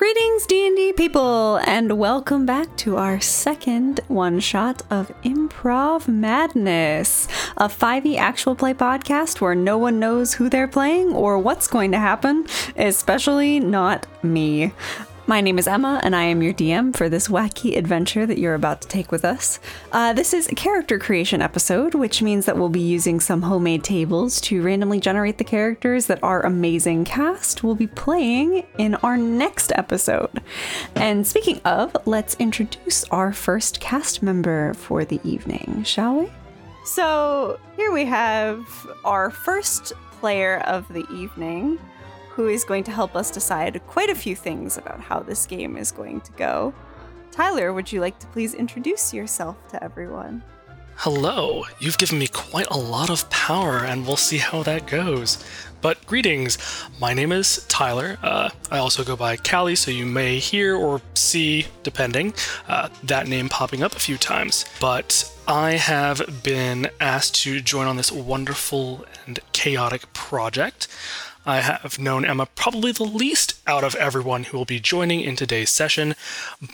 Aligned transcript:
Greetings, 0.00 0.46
D&D 0.46 0.94
people, 0.94 1.56
and 1.66 1.98
welcome 1.98 2.46
back 2.46 2.74
to 2.78 2.96
our 2.96 3.20
second 3.20 4.00
one-shot 4.08 4.80
of 4.88 5.12
Improv 5.24 6.08
Madness, 6.08 7.28
a 7.58 7.68
5e 7.68 8.16
actual 8.16 8.54
play 8.54 8.72
podcast 8.72 9.42
where 9.42 9.54
no 9.54 9.76
one 9.76 9.98
knows 9.98 10.32
who 10.32 10.48
they're 10.48 10.66
playing 10.66 11.12
or 11.12 11.38
what's 11.38 11.68
going 11.68 11.92
to 11.92 11.98
happen, 11.98 12.46
especially 12.76 13.60
not 13.60 14.06
me. 14.24 14.72
My 15.30 15.40
name 15.40 15.60
is 15.60 15.68
Emma, 15.68 16.00
and 16.02 16.16
I 16.16 16.24
am 16.24 16.42
your 16.42 16.52
DM 16.52 16.92
for 16.96 17.08
this 17.08 17.28
wacky 17.28 17.76
adventure 17.76 18.26
that 18.26 18.36
you're 18.36 18.56
about 18.56 18.82
to 18.82 18.88
take 18.88 19.12
with 19.12 19.24
us. 19.24 19.60
Uh, 19.92 20.12
this 20.12 20.34
is 20.34 20.48
a 20.48 20.56
character 20.56 20.98
creation 20.98 21.40
episode, 21.40 21.94
which 21.94 22.20
means 22.20 22.46
that 22.46 22.58
we'll 22.58 22.68
be 22.68 22.80
using 22.80 23.20
some 23.20 23.42
homemade 23.42 23.84
tables 23.84 24.40
to 24.40 24.60
randomly 24.60 24.98
generate 24.98 25.38
the 25.38 25.44
characters 25.44 26.06
that 26.06 26.18
our 26.24 26.44
amazing 26.44 27.04
cast 27.04 27.62
will 27.62 27.76
be 27.76 27.86
playing 27.86 28.66
in 28.76 28.96
our 28.96 29.16
next 29.16 29.70
episode. 29.76 30.42
And 30.96 31.24
speaking 31.24 31.60
of, 31.64 31.96
let's 32.06 32.34
introduce 32.40 33.04
our 33.12 33.32
first 33.32 33.78
cast 33.78 34.24
member 34.24 34.74
for 34.74 35.04
the 35.04 35.20
evening, 35.22 35.84
shall 35.84 36.22
we? 36.22 36.32
So 36.84 37.60
here 37.76 37.92
we 37.92 38.04
have 38.06 38.66
our 39.04 39.30
first 39.30 39.92
player 40.10 40.58
of 40.66 40.88
the 40.88 41.06
evening 41.14 41.78
who 42.30 42.48
is 42.48 42.64
going 42.64 42.84
to 42.84 42.90
help 42.90 43.16
us 43.16 43.30
decide 43.30 43.80
quite 43.86 44.08
a 44.08 44.14
few 44.14 44.36
things 44.36 44.78
about 44.78 45.00
how 45.00 45.20
this 45.20 45.46
game 45.46 45.76
is 45.76 45.90
going 45.90 46.20
to 46.22 46.32
go. 46.32 46.72
Tyler, 47.30 47.72
would 47.72 47.92
you 47.92 48.00
like 48.00 48.18
to 48.18 48.26
please 48.28 48.54
introduce 48.54 49.12
yourself 49.12 49.56
to 49.68 49.82
everyone? 49.82 50.42
Hello, 50.96 51.64
you've 51.78 51.96
given 51.96 52.18
me 52.18 52.28
quite 52.28 52.66
a 52.70 52.76
lot 52.76 53.08
of 53.08 53.28
power, 53.30 53.78
and 53.78 54.06
we'll 54.06 54.16
see 54.16 54.36
how 54.36 54.62
that 54.64 54.86
goes. 54.86 55.42
But 55.82 56.06
greetings, 56.06 56.58
my 57.00 57.14
name 57.14 57.32
is 57.32 57.64
Tyler. 57.68 58.18
Uh, 58.22 58.50
I 58.70 58.78
also 58.78 59.02
go 59.02 59.16
by 59.16 59.36
Callie, 59.36 59.76
so 59.76 59.90
you 59.90 60.04
may 60.04 60.38
hear 60.38 60.76
or 60.76 61.00
see, 61.14 61.66
depending, 61.82 62.34
uh, 62.68 62.90
that 63.02 63.28
name 63.28 63.48
popping 63.48 63.82
up 63.82 63.92
a 63.92 64.00
few 64.00 64.18
times. 64.18 64.66
But 64.78 65.32
I 65.48 65.72
have 65.72 66.42
been 66.42 66.90
asked 67.00 67.34
to 67.42 67.60
join 67.62 67.86
on 67.86 67.96
this 67.96 68.12
wonderful 68.12 69.06
and 69.26 69.40
chaotic 69.52 70.12
project. 70.12 70.86
I 71.46 71.60
have 71.60 71.98
known 71.98 72.26
Emma 72.26 72.46
probably 72.54 72.92
the 72.92 73.04
least 73.04 73.58
out 73.66 73.82
of 73.82 73.94
everyone 73.94 74.44
who 74.44 74.58
will 74.58 74.66
be 74.66 74.80
joining 74.80 75.20
in 75.20 75.36
today's 75.36 75.70
session, 75.70 76.14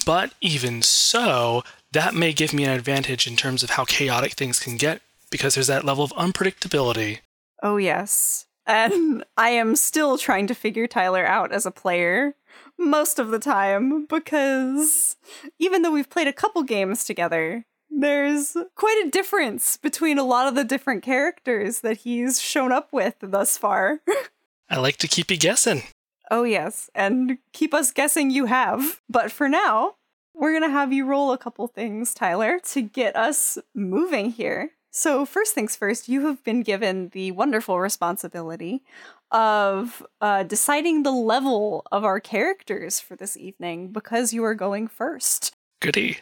but 0.05 0.34
even 0.41 0.83
so, 0.83 1.62
that 1.93 2.15
may 2.15 2.33
give 2.33 2.53
me 2.53 2.65
an 2.65 2.71
advantage 2.71 3.29
in 3.29 3.37
terms 3.37 3.62
of 3.62 3.71
how 3.71 3.84
chaotic 3.84 4.33
things 4.33 4.59
can 4.59 4.77
get 4.77 5.01
because 5.31 5.55
there's 5.55 5.69
that 5.69 5.84
level 5.84 6.03
of 6.03 6.12
unpredictability. 6.15 7.21
Oh, 7.62 7.77
yes. 7.77 8.47
And 8.67 9.25
I 9.36 9.50
am 9.50 9.77
still 9.77 10.19
trying 10.19 10.47
to 10.48 10.55
figure 10.55 10.86
Tyler 10.86 11.27
out 11.27 11.53
as 11.53 11.67
a 11.67 11.70
player 11.70 12.34
most 12.78 13.19
of 13.19 13.31
the 13.31 13.39
time 13.39 14.06
because 14.06 15.17
even 15.59 15.83
though 15.83 15.92
we've 15.92 16.11
played 16.11 16.28
a 16.28 16.33
couple 16.33 16.62
games 16.62 17.05
together, 17.05 17.64
there's 17.91 18.56
quite 18.75 19.05
a 19.06 19.11
difference 19.11 19.77
between 19.77 20.19
a 20.19 20.25
lot 20.25 20.48
of 20.48 20.55
the 20.55 20.64
different 20.64 21.03
characters 21.03 21.81
that 21.81 21.98
he's 21.98 22.41
shown 22.41 22.72
up 22.72 22.92
with 22.92 23.14
thus 23.20 23.56
far. 23.56 24.00
I 24.70 24.78
like 24.78 24.97
to 24.98 25.09
keep 25.09 25.31
you 25.31 25.37
guessing. 25.37 25.83
Oh, 26.31 26.42
yes, 26.42 26.91
and 26.94 27.39
keep 27.53 27.72
us 27.72 27.92
guessing 27.92 28.31
you 28.31 28.47
have. 28.47 29.00
But 29.09 29.31
for 29.31 29.48
now, 29.48 29.94
we're 30.34 30.50
going 30.50 30.69
to 30.69 30.77
have 30.77 30.92
you 30.92 31.06
roll 31.06 31.33
a 31.33 31.39
couple 31.39 31.67
things, 31.69 32.12
Tyler, 32.12 32.59
to 32.72 32.83
get 32.83 33.14
us 33.14 33.59
moving 33.75 34.31
here. 34.31 34.72
So, 34.97 35.27
first 35.27 35.53
things 35.53 35.77
first, 35.77 36.09
you 36.09 36.27
have 36.27 36.43
been 36.43 36.63
given 36.63 37.11
the 37.11 37.31
wonderful 37.33 37.79
responsibility 37.79 38.83
of 39.31 40.03
uh, 40.23 40.43
deciding 40.45 41.03
the 41.03 41.11
level 41.11 41.87
of 41.93 42.03
our 42.03 42.19
characters 42.19 42.99
for 42.99 43.15
this 43.15 43.37
evening 43.37 43.93
because 43.93 44.33
you 44.33 44.43
are 44.43 44.55
going 44.55 44.89
first. 44.89 45.55
Goody. 45.83 46.21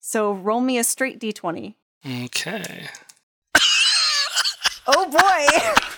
So, 0.00 0.32
roll 0.32 0.62
me 0.62 0.78
a 0.78 0.84
straight 0.84 1.20
d20. 1.20 1.74
Okay. 2.24 2.88
oh 4.86 5.10
boy! 5.10 5.80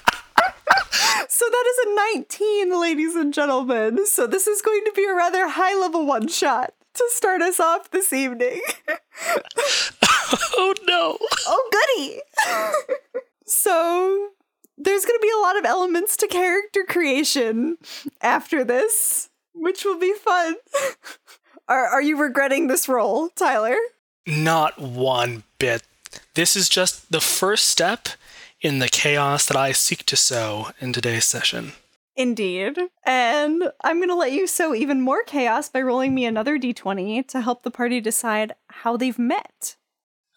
So 1.28 1.44
that 1.44 1.64
is 1.68 1.78
a 1.86 2.14
19, 2.14 2.80
ladies 2.80 3.14
and 3.14 3.34
gentlemen. 3.34 4.06
So 4.06 4.26
this 4.26 4.46
is 4.46 4.62
going 4.62 4.82
to 4.84 4.92
be 4.94 5.04
a 5.04 5.14
rather 5.14 5.48
high 5.48 5.74
level 5.78 6.06
one 6.06 6.28
shot 6.28 6.72
to 6.96 7.04
start 7.10 7.42
us 7.42 7.60
off 7.60 7.90
this 7.90 8.12
evening. 8.12 8.62
oh 10.56 10.74
no. 10.86 11.18
Oh 11.46 11.70
goody. 11.72 12.20
so 13.46 14.30
there's 14.78 15.04
going 15.04 15.18
to 15.18 15.22
be 15.22 15.32
a 15.36 15.40
lot 15.56 15.64
of 15.64 15.70
elements 15.70 16.16
to 16.18 16.26
character 16.26 16.84
creation 16.86 17.78
after 18.20 18.64
this, 18.64 19.30
which 19.54 19.84
will 19.84 19.98
be 19.98 20.12
fun. 20.14 20.56
are 21.68 21.86
are 21.86 22.02
you 22.02 22.16
regretting 22.16 22.66
this 22.66 22.88
roll, 22.88 23.30
Tyler? 23.30 23.76
Not 24.26 24.78
one 24.78 25.44
bit. 25.58 25.82
This 26.34 26.56
is 26.56 26.68
just 26.68 27.10
the 27.10 27.20
first 27.20 27.68
step 27.68 28.08
in 28.60 28.78
the 28.78 28.88
chaos 28.88 29.46
that 29.46 29.56
I 29.56 29.72
seek 29.72 30.04
to 30.06 30.16
sow 30.16 30.70
in 30.80 30.92
today's 30.92 31.24
session. 31.24 31.72
Indeed. 32.16 32.78
And 33.04 33.70
I'm 33.84 33.98
going 33.98 34.08
to 34.08 34.14
let 34.14 34.32
you 34.32 34.46
sow 34.46 34.74
even 34.74 35.02
more 35.02 35.22
chaos 35.22 35.68
by 35.68 35.82
rolling 35.82 36.14
me 36.14 36.24
another 36.24 36.58
d20 36.58 37.28
to 37.28 37.42
help 37.42 37.62
the 37.62 37.70
party 37.70 38.00
decide 38.00 38.54
how 38.68 38.96
they've 38.96 39.18
met. 39.18 39.76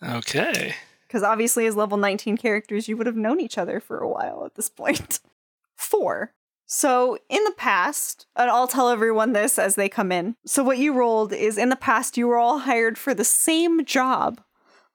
Okay. 0.04 0.76
Because 1.10 1.24
obviously, 1.24 1.66
as 1.66 1.76
level 1.76 1.98
19 1.98 2.38
characters, 2.38 2.88
you 2.88 2.96
would 2.96 3.08
have 3.08 3.18
known 3.18 3.42
each 3.42 3.58
other 3.58 3.82
for 3.82 3.98
a 3.98 4.08
while 4.08 4.46
at 4.46 4.56
this 4.56 4.70
point. 4.70 5.20
Four. 5.76 6.34
So, 6.66 7.18
in 7.30 7.44
the 7.46 7.54
past, 7.58 8.28
and 8.36 8.50
I'll 8.50 8.68
tell 8.68 8.90
everyone 8.90 9.34
this 9.34 9.58
as 9.58 9.74
they 9.74 9.90
come 9.90 10.12
in. 10.12 10.36
So, 10.46 10.64
what 10.64 10.78
you 10.78 10.94
rolled 10.94 11.34
is 11.34 11.58
in 11.58 11.70
the 11.70 11.76
past, 11.76 12.16
you 12.16 12.28
were 12.28 12.38
all 12.38 12.60
hired 12.60 12.98
for 12.98 13.16
the 13.16 13.24
same 13.26 13.84
job, 13.86 14.40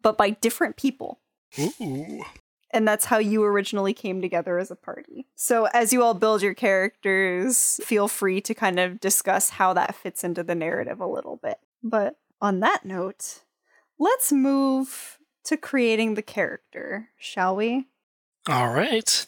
but 0.00 0.16
by 0.16 0.30
different 0.30 0.76
people. 0.76 1.20
Ooh 1.58 2.22
and 2.74 2.86
that's 2.88 3.04
how 3.04 3.19
you 3.19 3.44
originally 3.44 3.94
came 3.94 4.20
together 4.20 4.58
as 4.58 4.70
a 4.70 4.76
party. 4.76 5.28
So, 5.36 5.66
as 5.72 5.92
you 5.92 6.03
all 6.03 6.12
build 6.12 6.42
your 6.42 6.54
characters, 6.54 7.80
feel 7.84 8.08
free 8.08 8.41
to 8.42 8.53
kind 8.53 8.80
of 8.80 8.98
discuss 8.98 9.50
how 9.50 9.72
that 9.74 9.94
fits 9.94 10.24
into 10.24 10.42
the 10.42 10.56
narrative 10.56 11.00
a 11.00 11.06
little 11.06 11.36
bit. 11.36 11.58
But 11.84 12.16
on 12.41 12.58
that 12.60 12.84
note, 12.84 13.44
let's 13.97 14.32
move 14.32 15.19
to 15.44 15.56
creating 15.56 16.15
the 16.15 16.22
character, 16.22 17.10
shall 17.19 17.56
we? 17.56 17.87
All 18.49 18.71
right. 18.71 19.27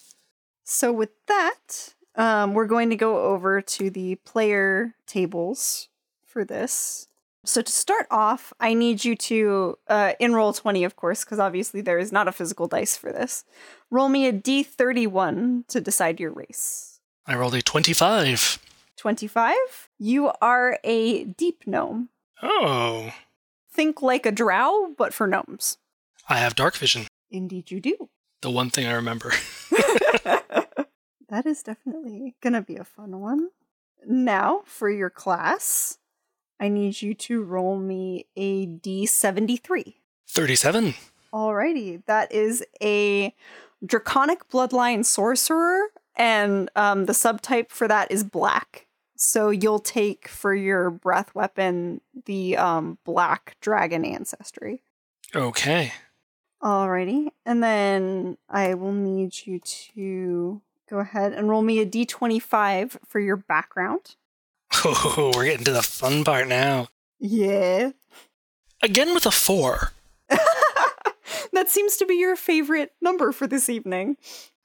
So, 0.64 0.92
with 0.92 1.10
that, 1.26 1.94
um, 2.16 2.54
we're 2.54 2.66
going 2.66 2.90
to 2.90 2.96
go 2.96 3.18
over 3.24 3.60
to 3.60 3.90
the 3.90 4.16
player 4.16 4.94
tables 5.06 5.88
for 6.24 6.44
this. 6.44 7.08
So 7.46 7.62
to 7.62 7.70
start 7.70 8.06
off, 8.10 8.52
I 8.58 8.74
need 8.74 9.04
you 9.04 9.14
to 9.14 9.78
uh, 9.86 10.14
in 10.18 10.32
Roll20, 10.32 10.84
of 10.84 10.96
course, 10.96 11.24
because 11.24 11.38
obviously 11.38 11.80
there 11.80 11.98
is 11.98 12.10
not 12.10 12.26
a 12.26 12.32
physical 12.32 12.66
dice 12.66 12.96
for 12.96 13.12
this. 13.12 13.44
Roll 13.88 14.08
me 14.08 14.26
a 14.26 14.32
d 14.32 14.64
thirty 14.64 15.06
one 15.06 15.64
to 15.68 15.80
decide 15.80 16.18
your 16.18 16.32
race. 16.32 16.98
I 17.24 17.36
rolled 17.36 17.54
a 17.54 17.62
twenty 17.62 17.92
five. 17.92 18.58
Twenty 18.96 19.28
five. 19.28 19.88
You 19.96 20.32
are 20.42 20.80
a 20.82 21.24
deep 21.24 21.62
gnome. 21.66 22.08
Oh. 22.42 23.12
Think 23.72 24.02
like 24.02 24.26
a 24.26 24.32
drow, 24.32 24.92
but 24.98 25.14
for 25.14 25.28
gnomes. 25.28 25.78
I 26.28 26.38
have 26.38 26.54
dark 26.54 26.76
vision. 26.76 27.06
Indeed, 27.30 27.70
you 27.70 27.80
do. 27.80 28.08
The 28.42 28.50
one 28.50 28.70
thing 28.70 28.86
I 28.86 28.92
remember. 28.92 29.32
that 31.28 31.46
is 31.46 31.62
definitely 31.62 32.34
gonna 32.42 32.62
be 32.62 32.76
a 32.76 32.84
fun 32.84 33.20
one. 33.20 33.48
Now 34.06 34.62
for 34.64 34.90
your 34.90 35.10
class. 35.10 35.98
I 36.58 36.68
need 36.68 37.02
you 37.02 37.14
to 37.14 37.42
roll 37.42 37.78
me 37.78 38.26
a 38.36 38.66
d73. 38.66 39.94
37. 40.28 40.94
Alrighty. 41.32 42.02
That 42.06 42.32
is 42.32 42.64
a 42.82 43.34
draconic 43.84 44.48
bloodline 44.48 45.04
sorcerer, 45.04 45.88
and 46.16 46.70
um, 46.76 47.04
the 47.04 47.12
subtype 47.12 47.70
for 47.70 47.86
that 47.88 48.10
is 48.10 48.24
black. 48.24 48.86
So 49.16 49.50
you'll 49.50 49.80
take 49.80 50.28
for 50.28 50.54
your 50.54 50.90
breath 50.90 51.34
weapon 51.34 52.00
the 52.26 52.56
um, 52.56 52.98
black 53.04 53.56
dragon 53.60 54.04
ancestry. 54.04 54.82
Okay. 55.34 55.92
Alrighty. 56.66 57.28
And 57.44 57.62
then 57.62 58.38
I 58.50 58.74
will 58.74 58.92
need 58.92 59.46
you 59.46 59.60
to 59.60 60.60
go 60.90 60.98
ahead 60.98 61.32
and 61.32 61.48
roll 61.48 61.62
me 61.62 61.78
a 61.78 61.86
d25 61.86 62.96
for 63.06 63.20
your 63.20 63.36
background. 63.36 64.16
Oh, 64.84 65.30
we're 65.36 65.44
getting 65.44 65.64
to 65.66 65.70
the 65.70 65.82
fun 65.82 66.24
part 66.24 66.48
now. 66.48 66.88
Yeah. 67.20 67.90
Again 68.82 69.14
with 69.14 69.26
a 69.26 69.30
four. 69.30 69.92
that 71.52 71.68
seems 71.68 71.96
to 71.98 72.06
be 72.06 72.16
your 72.16 72.34
favorite 72.34 72.94
number 73.00 73.30
for 73.30 73.46
this 73.46 73.68
evening. 73.68 74.16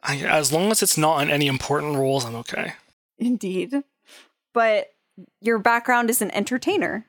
I, 0.01 0.17
as 0.17 0.51
long 0.51 0.71
as 0.71 0.81
it's 0.81 0.97
not 0.97 1.17
on 1.17 1.29
any 1.29 1.45
important 1.45 1.97
rolls, 1.97 2.25
I'm 2.25 2.35
okay. 2.37 2.73
Indeed. 3.19 3.83
But 4.53 4.87
your 5.39 5.59
background 5.59 6.09
is 6.09 6.23
an 6.23 6.31
entertainer. 6.31 7.05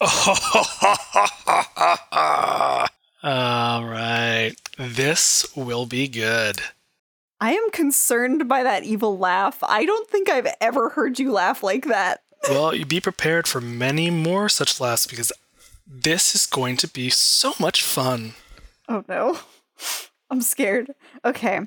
All 3.22 3.84
right. 3.84 4.54
This 4.78 5.46
will 5.54 5.86
be 5.86 6.08
good. 6.08 6.60
I 7.40 7.52
am 7.52 7.70
concerned 7.70 8.48
by 8.48 8.62
that 8.62 8.84
evil 8.84 9.18
laugh. 9.18 9.58
I 9.62 9.84
don't 9.84 10.08
think 10.08 10.28
I've 10.28 10.52
ever 10.60 10.90
heard 10.90 11.18
you 11.18 11.32
laugh 11.32 11.62
like 11.62 11.86
that. 11.86 12.22
Well, 12.48 12.74
you 12.74 12.84
be 12.84 13.00
prepared 13.00 13.46
for 13.46 13.60
many 13.60 14.10
more 14.10 14.48
such 14.48 14.80
laughs 14.80 15.06
because 15.06 15.32
this 15.86 16.34
is 16.34 16.46
going 16.46 16.76
to 16.78 16.88
be 16.88 17.10
so 17.10 17.52
much 17.60 17.82
fun. 17.82 18.34
Oh 18.88 19.04
no. 19.08 19.38
I'm 20.30 20.42
scared. 20.42 20.94
Okay. 21.24 21.60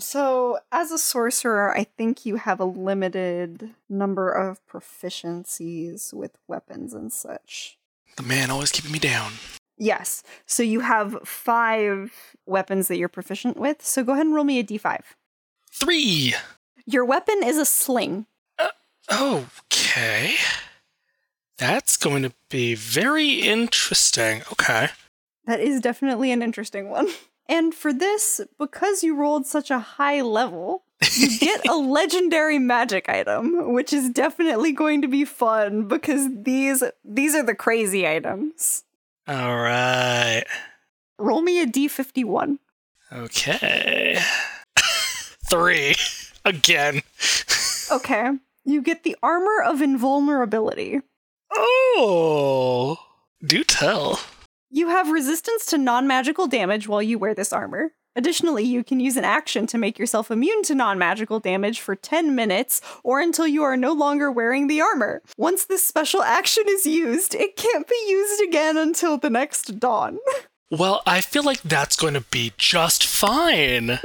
So, 0.00 0.58
as 0.70 0.92
a 0.92 0.98
sorcerer, 0.98 1.76
I 1.76 1.82
think 1.84 2.24
you 2.24 2.36
have 2.36 2.60
a 2.60 2.64
limited 2.64 3.70
number 3.88 4.30
of 4.30 4.64
proficiencies 4.66 6.14
with 6.14 6.38
weapons 6.46 6.94
and 6.94 7.12
such. 7.12 7.78
The 8.16 8.22
man 8.22 8.50
always 8.50 8.70
keeping 8.70 8.92
me 8.92 9.00
down. 9.00 9.32
Yes. 9.78 10.22
So, 10.46 10.62
you 10.62 10.80
have 10.80 11.18
five 11.24 12.36
weapons 12.46 12.88
that 12.88 12.98
you're 12.98 13.08
proficient 13.08 13.56
with. 13.56 13.84
So, 13.84 14.04
go 14.04 14.12
ahead 14.12 14.26
and 14.26 14.34
roll 14.34 14.44
me 14.44 14.58
a 14.58 14.64
d5. 14.64 15.00
Three. 15.70 16.34
Your 16.86 17.04
weapon 17.04 17.42
is 17.44 17.58
a 17.58 17.64
sling. 17.64 18.26
Uh, 18.58 19.44
okay. 19.64 20.34
That's 21.58 21.96
going 21.96 22.22
to 22.22 22.32
be 22.48 22.74
very 22.74 23.34
interesting. 23.34 24.42
Okay. 24.52 24.88
That 25.44 25.60
is 25.60 25.80
definitely 25.80 26.32
an 26.32 26.42
interesting 26.42 26.90
one. 26.90 27.08
And 27.50 27.74
for 27.74 27.94
this, 27.94 28.42
because 28.58 29.02
you 29.02 29.16
rolled 29.16 29.46
such 29.46 29.70
a 29.70 29.78
high 29.78 30.20
level, 30.20 30.82
you 31.16 31.38
get 31.40 31.66
a 31.66 31.76
legendary 31.76 32.58
magic 32.58 33.08
item, 33.08 33.72
which 33.72 33.90
is 33.90 34.10
definitely 34.10 34.72
going 34.72 35.00
to 35.00 35.08
be 35.08 35.24
fun 35.24 35.88
because 35.88 36.28
these 36.30 36.84
these 37.04 37.34
are 37.34 37.42
the 37.42 37.54
crazy 37.54 38.06
items. 38.06 38.84
All 39.28 39.58
right. 39.58 40.44
Roll 41.18 41.42
me 41.42 41.60
a 41.60 41.66
d51. 41.66 42.58
Okay. 43.12 44.18
Three. 45.50 45.94
Again. 46.46 47.02
Okay. 47.92 48.30
You 48.64 48.80
get 48.80 49.02
the 49.02 49.16
armor 49.22 49.62
of 49.62 49.82
invulnerability. 49.82 51.02
Oh. 51.54 52.96
Do 53.44 53.64
tell. 53.64 54.18
You 54.70 54.88
have 54.88 55.10
resistance 55.10 55.66
to 55.66 55.78
non 55.78 56.06
magical 56.06 56.46
damage 56.46 56.88
while 56.88 57.02
you 57.02 57.18
wear 57.18 57.34
this 57.34 57.52
armor. 57.52 57.92
Additionally, 58.18 58.64
you 58.64 58.82
can 58.82 58.98
use 58.98 59.16
an 59.16 59.22
action 59.22 59.64
to 59.68 59.78
make 59.78 59.96
yourself 59.96 60.28
immune 60.28 60.64
to 60.64 60.74
non 60.74 60.98
magical 60.98 61.38
damage 61.38 61.80
for 61.80 61.94
10 61.94 62.34
minutes 62.34 62.80
or 63.04 63.20
until 63.20 63.46
you 63.46 63.62
are 63.62 63.76
no 63.76 63.92
longer 63.92 64.28
wearing 64.28 64.66
the 64.66 64.80
armor. 64.80 65.22
Once 65.36 65.64
this 65.64 65.84
special 65.84 66.20
action 66.24 66.64
is 66.66 66.84
used, 66.84 67.36
it 67.36 67.54
can't 67.54 67.86
be 67.86 68.04
used 68.08 68.42
again 68.42 68.76
until 68.76 69.18
the 69.18 69.30
next 69.30 69.78
dawn. 69.78 70.18
Well, 70.68 71.00
I 71.06 71.20
feel 71.20 71.44
like 71.44 71.62
that's 71.62 71.94
going 71.94 72.14
to 72.14 72.22
be 72.22 72.54
just 72.58 73.04
fine. 73.06 74.00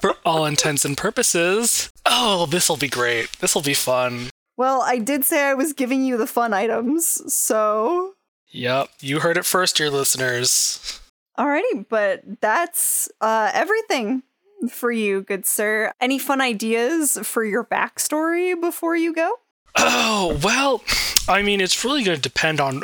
For 0.00 0.14
all 0.24 0.44
intents 0.44 0.84
and 0.84 0.96
purposes. 0.96 1.92
Oh, 2.04 2.46
this'll 2.46 2.76
be 2.76 2.88
great. 2.88 3.30
This'll 3.38 3.62
be 3.62 3.74
fun. 3.74 4.30
Well, 4.56 4.82
I 4.82 4.98
did 4.98 5.24
say 5.24 5.44
I 5.44 5.54
was 5.54 5.72
giving 5.72 6.04
you 6.04 6.16
the 6.16 6.26
fun 6.26 6.52
items, 6.52 7.32
so. 7.32 8.14
Yep, 8.50 8.88
you 8.98 9.20
heard 9.20 9.36
it 9.36 9.44
first, 9.44 9.76
dear 9.76 9.88
listeners. 9.88 11.00
Alrighty, 11.38 11.86
but 11.88 12.22
that's 12.40 13.08
uh, 13.20 13.50
everything 13.54 14.24
for 14.68 14.90
you, 14.90 15.22
good 15.22 15.46
sir. 15.46 15.92
Any 16.00 16.18
fun 16.18 16.40
ideas 16.40 17.16
for 17.22 17.44
your 17.44 17.64
backstory 17.64 18.60
before 18.60 18.96
you 18.96 19.14
go? 19.14 19.38
Oh, 19.76 20.38
well, 20.42 20.82
I 21.28 21.42
mean, 21.42 21.60
it's 21.60 21.84
really 21.84 22.02
going 22.02 22.16
to 22.16 22.22
depend 22.22 22.60
on 22.60 22.82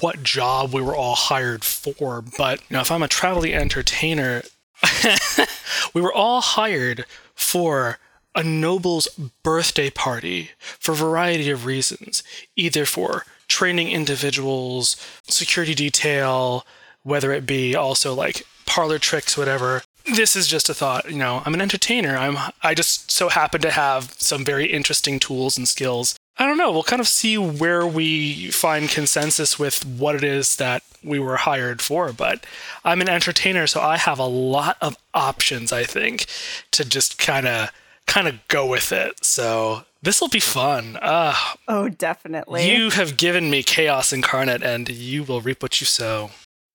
what 0.00 0.22
job 0.22 0.72
we 0.72 0.80
were 0.80 0.94
all 0.94 1.16
hired 1.16 1.64
for. 1.64 2.22
But, 2.22 2.60
you 2.60 2.74
know, 2.74 2.80
if 2.80 2.92
I'm 2.92 3.02
a 3.02 3.08
traveling 3.08 3.54
entertainer, 3.54 4.42
we 5.94 6.00
were 6.00 6.12
all 6.12 6.40
hired 6.40 7.06
for 7.34 7.98
a 8.36 8.44
noble's 8.44 9.08
birthday 9.42 9.90
party 9.90 10.50
for 10.60 10.92
a 10.92 10.96
variety 10.96 11.50
of 11.50 11.66
reasons, 11.66 12.22
either 12.54 12.84
for 12.84 13.24
training 13.48 13.88
individuals, 13.88 14.96
security 15.26 15.74
detail, 15.74 16.64
whether 17.06 17.30
it 17.32 17.46
be 17.46 17.74
also 17.76 18.12
like 18.14 18.42
parlor 18.66 18.98
tricks, 18.98 19.38
whatever. 19.38 19.82
This 20.14 20.36
is 20.36 20.46
just 20.46 20.68
a 20.68 20.74
thought, 20.74 21.10
you 21.10 21.18
know, 21.18 21.42
I'm 21.44 21.54
an 21.54 21.60
entertainer. 21.60 22.16
I'm 22.16 22.36
I 22.62 22.74
just 22.74 23.10
so 23.10 23.28
happen 23.28 23.60
to 23.62 23.70
have 23.70 24.14
some 24.18 24.44
very 24.44 24.66
interesting 24.66 25.18
tools 25.18 25.56
and 25.56 25.66
skills. 25.68 26.16
I 26.38 26.46
don't 26.46 26.58
know, 26.58 26.70
we'll 26.70 26.82
kind 26.82 27.00
of 27.00 27.08
see 27.08 27.38
where 27.38 27.86
we 27.86 28.50
find 28.50 28.90
consensus 28.90 29.58
with 29.58 29.86
what 29.86 30.14
it 30.14 30.22
is 30.22 30.56
that 30.56 30.82
we 31.02 31.18
were 31.18 31.36
hired 31.38 31.80
for, 31.80 32.12
but 32.12 32.44
I'm 32.84 33.00
an 33.00 33.08
entertainer, 33.08 33.66
so 33.66 33.80
I 33.80 33.96
have 33.96 34.18
a 34.18 34.26
lot 34.26 34.76
of 34.82 34.96
options, 35.14 35.72
I 35.72 35.84
think, 35.84 36.26
to 36.72 36.84
just 36.84 37.16
kind 37.18 37.46
of 37.48 37.70
kind 38.06 38.28
of 38.28 38.34
go 38.48 38.66
with 38.66 38.92
it. 38.92 39.24
So 39.24 39.84
this 40.02 40.20
will 40.20 40.28
be 40.28 40.40
fun. 40.40 40.98
Uh, 41.00 41.34
Oh, 41.68 41.88
definitely. 41.88 42.70
you 42.70 42.90
have 42.90 43.16
given 43.16 43.48
me 43.50 43.62
chaos 43.62 44.12
incarnate, 44.12 44.62
and 44.62 44.88
you 44.90 45.22
will 45.24 45.40
reap 45.40 45.62
what 45.62 45.80
you 45.80 45.86
sow. 45.86 46.30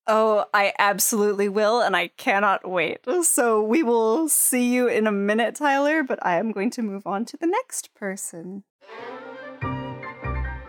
Oh, 0.08 0.46
I 0.54 0.74
absolutely 0.80 1.48
will, 1.48 1.80
and 1.82 1.96
I 1.96 2.08
cannot 2.08 2.68
wait. 2.68 3.00
So 3.24 3.62
we 3.62 3.84
will 3.84 4.28
see 4.28 4.74
you 4.74 4.88
in 4.88 5.06
a 5.06 5.12
minute, 5.12 5.56
Tyler, 5.56 6.04
but 6.04 6.20
I 6.26 6.38
am 6.38 6.52
going 6.52 6.72
to 6.72 6.82
move 6.82 7.06
on 7.06 7.24
to 7.26 7.38
the 7.38 7.48
next 7.48 7.94
person. 7.94 8.64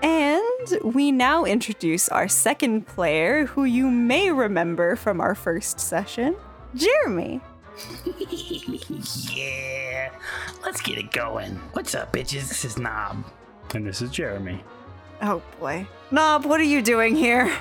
And 0.02 0.78
we 0.84 1.12
now 1.12 1.44
introduce 1.44 2.08
our 2.08 2.28
second 2.28 2.86
player, 2.86 3.46
who 3.46 3.64
you 3.64 3.90
may 3.90 4.30
remember 4.30 4.96
from 4.96 5.20
our 5.20 5.34
first 5.34 5.80
session, 5.80 6.36
Jeremy. 6.74 7.40
yeah, 9.34 10.10
let's 10.62 10.80
get 10.82 10.98
it 10.98 11.10
going. 11.10 11.54
What's 11.72 11.94
up, 11.94 12.12
bitches? 12.12 12.48
This 12.48 12.64
is 12.64 12.78
Knob. 12.78 13.24
And 13.74 13.86
this 13.86 14.02
is 14.02 14.10
Jeremy. 14.10 14.62
Oh 15.22 15.40
boy. 15.58 15.86
Knob, 16.10 16.44
what 16.44 16.60
are 16.60 16.64
you 16.64 16.82
doing 16.82 17.16
here? 17.16 17.56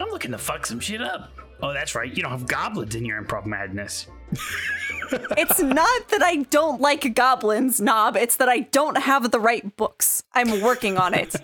I'm 0.00 0.08
looking 0.10 0.32
to 0.32 0.38
fuck 0.38 0.66
some 0.66 0.80
shit 0.80 1.02
up. 1.02 1.30
Oh, 1.62 1.72
that's 1.72 1.94
right. 1.94 2.14
You 2.14 2.22
don't 2.22 2.30
have 2.30 2.46
goblins 2.46 2.94
in 2.94 3.04
your 3.04 3.22
improv 3.22 3.46
madness. 3.46 4.06
It's 5.10 5.60
not 5.60 6.08
that 6.08 6.22
I 6.22 6.36
don't 6.50 6.82
like 6.82 7.14
goblins, 7.14 7.80
Knob. 7.80 8.14
It's 8.16 8.36
that 8.36 8.48
I 8.50 8.60
don't 8.60 8.98
have 8.98 9.30
the 9.30 9.40
right 9.40 9.74
books. 9.76 10.22
I'm 10.34 10.60
working 10.60 10.98
on 10.98 11.14
it. 11.14 11.34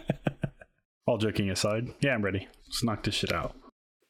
All 1.06 1.16
joking 1.16 1.48
aside, 1.50 1.88
yeah, 2.00 2.14
I'm 2.14 2.22
ready. 2.22 2.48
Let's 2.66 2.84
knock 2.84 3.02
this 3.04 3.14
shit 3.14 3.32
out. 3.32 3.54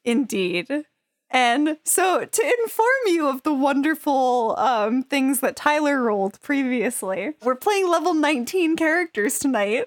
Indeed. 0.03 0.85
And 1.29 1.77
so, 1.83 2.25
to 2.25 2.55
inform 2.63 2.89
you 3.07 3.27
of 3.27 3.43
the 3.43 3.53
wonderful 3.53 4.55
um, 4.57 5.03
things 5.03 5.39
that 5.39 5.55
Tyler 5.55 6.01
rolled 6.01 6.39
previously, 6.41 7.33
we're 7.43 7.55
playing 7.55 7.89
level 7.89 8.13
19 8.13 8.75
characters 8.75 9.39
tonight. 9.39 9.85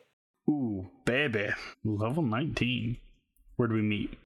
Ooh, 0.49 0.89
baby. 1.05 1.51
Level 1.85 2.23
19. 2.23 2.97
Where 3.57 3.69
do 3.69 3.75
we 3.75 3.83
meet? 3.83 4.19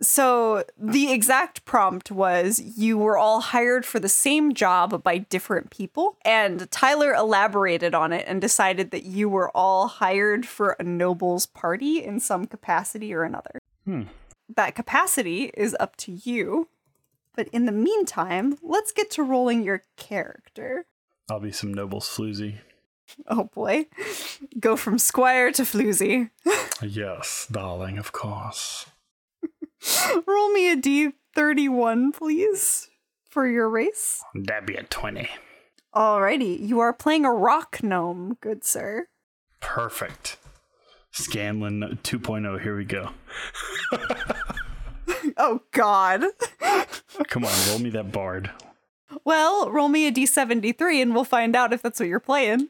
So, 0.00 0.64
the 0.78 1.12
exact 1.12 1.64
prompt 1.64 2.10
was 2.10 2.58
you 2.58 2.96
were 2.96 3.18
all 3.18 3.40
hired 3.40 3.84
for 3.84 4.00
the 4.00 4.08
same 4.08 4.54
job 4.54 5.02
by 5.02 5.18
different 5.18 5.70
people. 5.70 6.16
And 6.24 6.70
Tyler 6.70 7.12
elaborated 7.12 7.94
on 7.94 8.12
it 8.12 8.24
and 8.26 8.40
decided 8.40 8.90
that 8.92 9.04
you 9.04 9.28
were 9.28 9.50
all 9.54 9.88
hired 9.88 10.46
for 10.46 10.76
a 10.78 10.82
noble's 10.82 11.46
party 11.46 12.02
in 12.02 12.18
some 12.18 12.46
capacity 12.46 13.12
or 13.12 13.24
another. 13.24 13.58
Hmm. 13.84 14.04
That 14.54 14.74
capacity 14.74 15.50
is 15.54 15.76
up 15.78 15.96
to 15.96 16.12
you. 16.12 16.68
But 17.36 17.48
in 17.48 17.66
the 17.66 17.72
meantime, 17.72 18.58
let's 18.62 18.92
get 18.92 19.10
to 19.12 19.22
rolling 19.22 19.62
your 19.62 19.84
character. 19.96 20.86
I'll 21.30 21.40
be 21.40 21.52
some 21.52 21.72
Noble's 21.72 22.08
floozy. 22.08 22.56
Oh 23.28 23.44
boy. 23.44 23.86
Go 24.58 24.76
from 24.76 24.98
Squire 24.98 25.52
to 25.52 25.62
Floozy. 25.62 26.30
Yes, 26.82 27.46
darling, 27.50 27.98
of 27.98 28.12
course. 28.12 28.86
Roll 30.26 30.52
me 30.52 30.70
a 30.72 30.76
d31, 30.76 32.14
please, 32.14 32.88
for 33.28 33.46
your 33.46 33.68
race. 33.68 34.22
That'd 34.34 34.66
be 34.66 34.74
a 34.76 34.82
20. 34.84 35.28
Alrighty, 35.94 36.60
you 36.60 36.78
are 36.80 36.92
playing 36.92 37.24
a 37.24 37.32
rock 37.32 37.82
gnome, 37.82 38.36
good 38.40 38.64
sir. 38.64 39.08
Perfect. 39.60 40.36
Scanlan 41.12 41.98
2.0, 42.02 42.60
here 42.62 42.76
we 42.76 42.84
go. 42.84 43.10
Oh 45.36 45.60
god. 45.72 46.22
Come 47.28 47.44
on, 47.44 47.52
roll 47.68 47.78
me 47.78 47.90
that 47.90 48.12
bard. 48.12 48.50
well, 49.24 49.70
roll 49.70 49.88
me 49.88 50.06
a 50.06 50.12
d73 50.12 51.02
and 51.02 51.14
we'll 51.14 51.24
find 51.24 51.54
out 51.56 51.72
if 51.72 51.82
that's 51.82 51.98
what 52.00 52.08
you're 52.08 52.20
playing. 52.20 52.68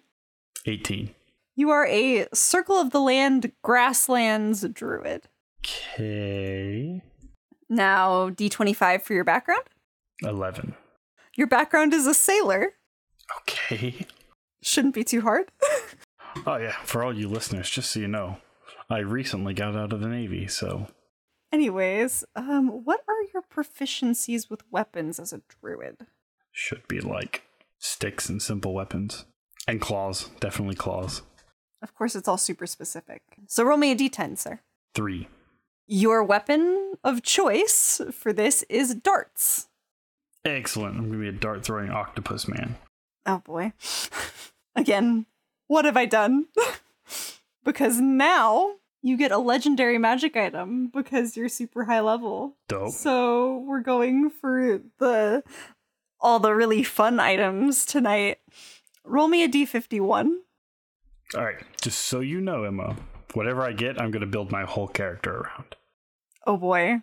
18. 0.66 1.14
You 1.54 1.70
are 1.70 1.86
a 1.86 2.26
Circle 2.32 2.76
of 2.76 2.90
the 2.90 3.00
Land 3.00 3.52
Grasslands 3.62 4.62
druid. 4.72 5.28
Okay. 5.60 7.02
Now, 7.68 8.30
d25 8.30 9.02
for 9.02 9.14
your 9.14 9.24
background. 9.24 9.62
11. 10.22 10.74
Your 11.36 11.46
background 11.46 11.94
is 11.94 12.06
a 12.06 12.14
sailor. 12.14 12.74
Okay. 13.42 14.06
Shouldn't 14.62 14.94
be 14.94 15.04
too 15.04 15.20
hard. 15.22 15.50
Oh, 16.46 16.58
yeah, 16.58 16.76
for 16.84 17.02
all 17.02 17.12
you 17.12 17.28
listeners, 17.28 17.68
just 17.68 17.90
so 17.90 17.98
you 17.98 18.06
know, 18.06 18.36
I 18.88 18.98
recently 18.98 19.52
got 19.52 19.74
out 19.74 19.92
of 19.92 20.00
the 20.00 20.06
Navy, 20.06 20.46
so 20.46 20.86
Anyways, 21.52 22.24
um, 22.36 22.68
what 22.84 23.00
are 23.08 23.22
your 23.34 23.42
proficiencies 23.42 24.48
with 24.48 24.62
weapons 24.70 25.18
as 25.18 25.32
a 25.32 25.42
druid? 25.60 26.06
should 26.52 26.86
be 26.86 27.00
like 27.00 27.42
sticks 27.80 28.28
and 28.28 28.40
simple 28.40 28.72
weapons. 28.72 29.24
And 29.66 29.80
claws, 29.80 30.30
definitely 30.38 30.76
claws. 30.76 31.22
Of 31.82 31.96
course, 31.96 32.14
it's 32.14 32.28
all 32.28 32.38
super 32.38 32.66
specific. 32.68 33.22
So 33.48 33.64
roll 33.64 33.76
me 33.76 33.90
a 33.90 33.96
d10, 33.96 34.38
sir. 34.38 34.60
Three. 34.94 35.26
Your 35.92 36.22
weapon 36.22 36.94
of 37.02 37.24
choice 37.24 38.00
for 38.12 38.32
this 38.32 38.62
is 38.68 38.94
darts. 38.94 39.66
Excellent. 40.44 40.96
I'm 40.96 41.08
gonna 41.08 41.18
be 41.18 41.26
a 41.26 41.32
dart 41.32 41.64
throwing 41.64 41.90
octopus 41.90 42.46
man. 42.46 42.76
Oh 43.26 43.38
boy. 43.38 43.72
Again, 44.76 45.26
what 45.66 45.84
have 45.86 45.96
I 45.96 46.06
done? 46.06 46.46
because 47.64 48.00
now 48.00 48.74
you 49.02 49.16
get 49.16 49.32
a 49.32 49.38
legendary 49.38 49.98
magic 49.98 50.36
item 50.36 50.92
because 50.94 51.36
you're 51.36 51.48
super 51.48 51.82
high 51.86 51.98
level. 51.98 52.54
Dope. 52.68 52.92
So 52.92 53.58
we're 53.66 53.80
going 53.80 54.30
for 54.30 54.80
the 54.98 55.42
all 56.20 56.38
the 56.38 56.54
really 56.54 56.84
fun 56.84 57.18
items 57.18 57.84
tonight. 57.84 58.38
Roll 59.04 59.26
me 59.26 59.42
a 59.42 59.48
d51. 59.48 60.36
All 61.34 61.44
right. 61.44 61.64
Just 61.80 61.98
so 61.98 62.20
you 62.20 62.40
know, 62.40 62.62
Emma, 62.62 62.94
whatever 63.34 63.64
I 63.64 63.72
get, 63.72 64.00
I'm 64.00 64.12
gonna 64.12 64.26
build 64.26 64.52
my 64.52 64.62
whole 64.62 64.86
character 64.86 65.38
around. 65.38 65.74
Oh 66.50 66.56
boy. 66.56 67.02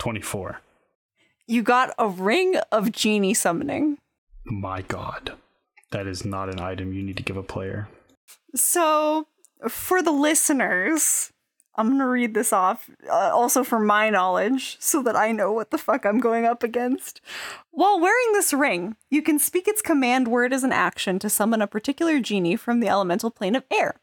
Twenty-four. 0.00 0.62
You 1.46 1.62
got 1.62 1.94
a 1.96 2.08
ring 2.08 2.56
of 2.72 2.90
genie 2.90 3.34
summoning. 3.34 3.98
My 4.44 4.82
God, 4.82 5.34
that 5.92 6.08
is 6.08 6.24
not 6.24 6.52
an 6.52 6.58
item 6.58 6.92
you 6.92 7.00
need 7.00 7.16
to 7.18 7.22
give 7.22 7.36
a 7.36 7.44
player. 7.44 7.88
So, 8.56 9.28
for 9.68 10.02
the 10.02 10.10
listeners, 10.10 11.32
I'm 11.76 11.86
going 11.86 12.00
to 12.00 12.06
read 12.06 12.34
this 12.34 12.52
off, 12.52 12.90
uh, 13.08 13.30
also 13.32 13.62
for 13.62 13.78
my 13.78 14.10
knowledge, 14.10 14.76
so 14.80 15.04
that 15.04 15.14
I 15.14 15.30
know 15.30 15.52
what 15.52 15.70
the 15.70 15.78
fuck 15.78 16.04
I'm 16.04 16.18
going 16.18 16.44
up 16.44 16.64
against. 16.64 17.20
While 17.70 18.00
wearing 18.00 18.32
this 18.32 18.52
ring, 18.52 18.96
you 19.08 19.22
can 19.22 19.38
speak 19.38 19.68
its 19.68 19.82
command 19.82 20.26
word 20.26 20.52
as 20.52 20.64
an 20.64 20.72
action 20.72 21.20
to 21.20 21.30
summon 21.30 21.62
a 21.62 21.68
particular 21.68 22.18
genie 22.18 22.56
from 22.56 22.80
the 22.80 22.88
elemental 22.88 23.30
plane 23.30 23.54
of 23.54 23.62
air. 23.70 24.00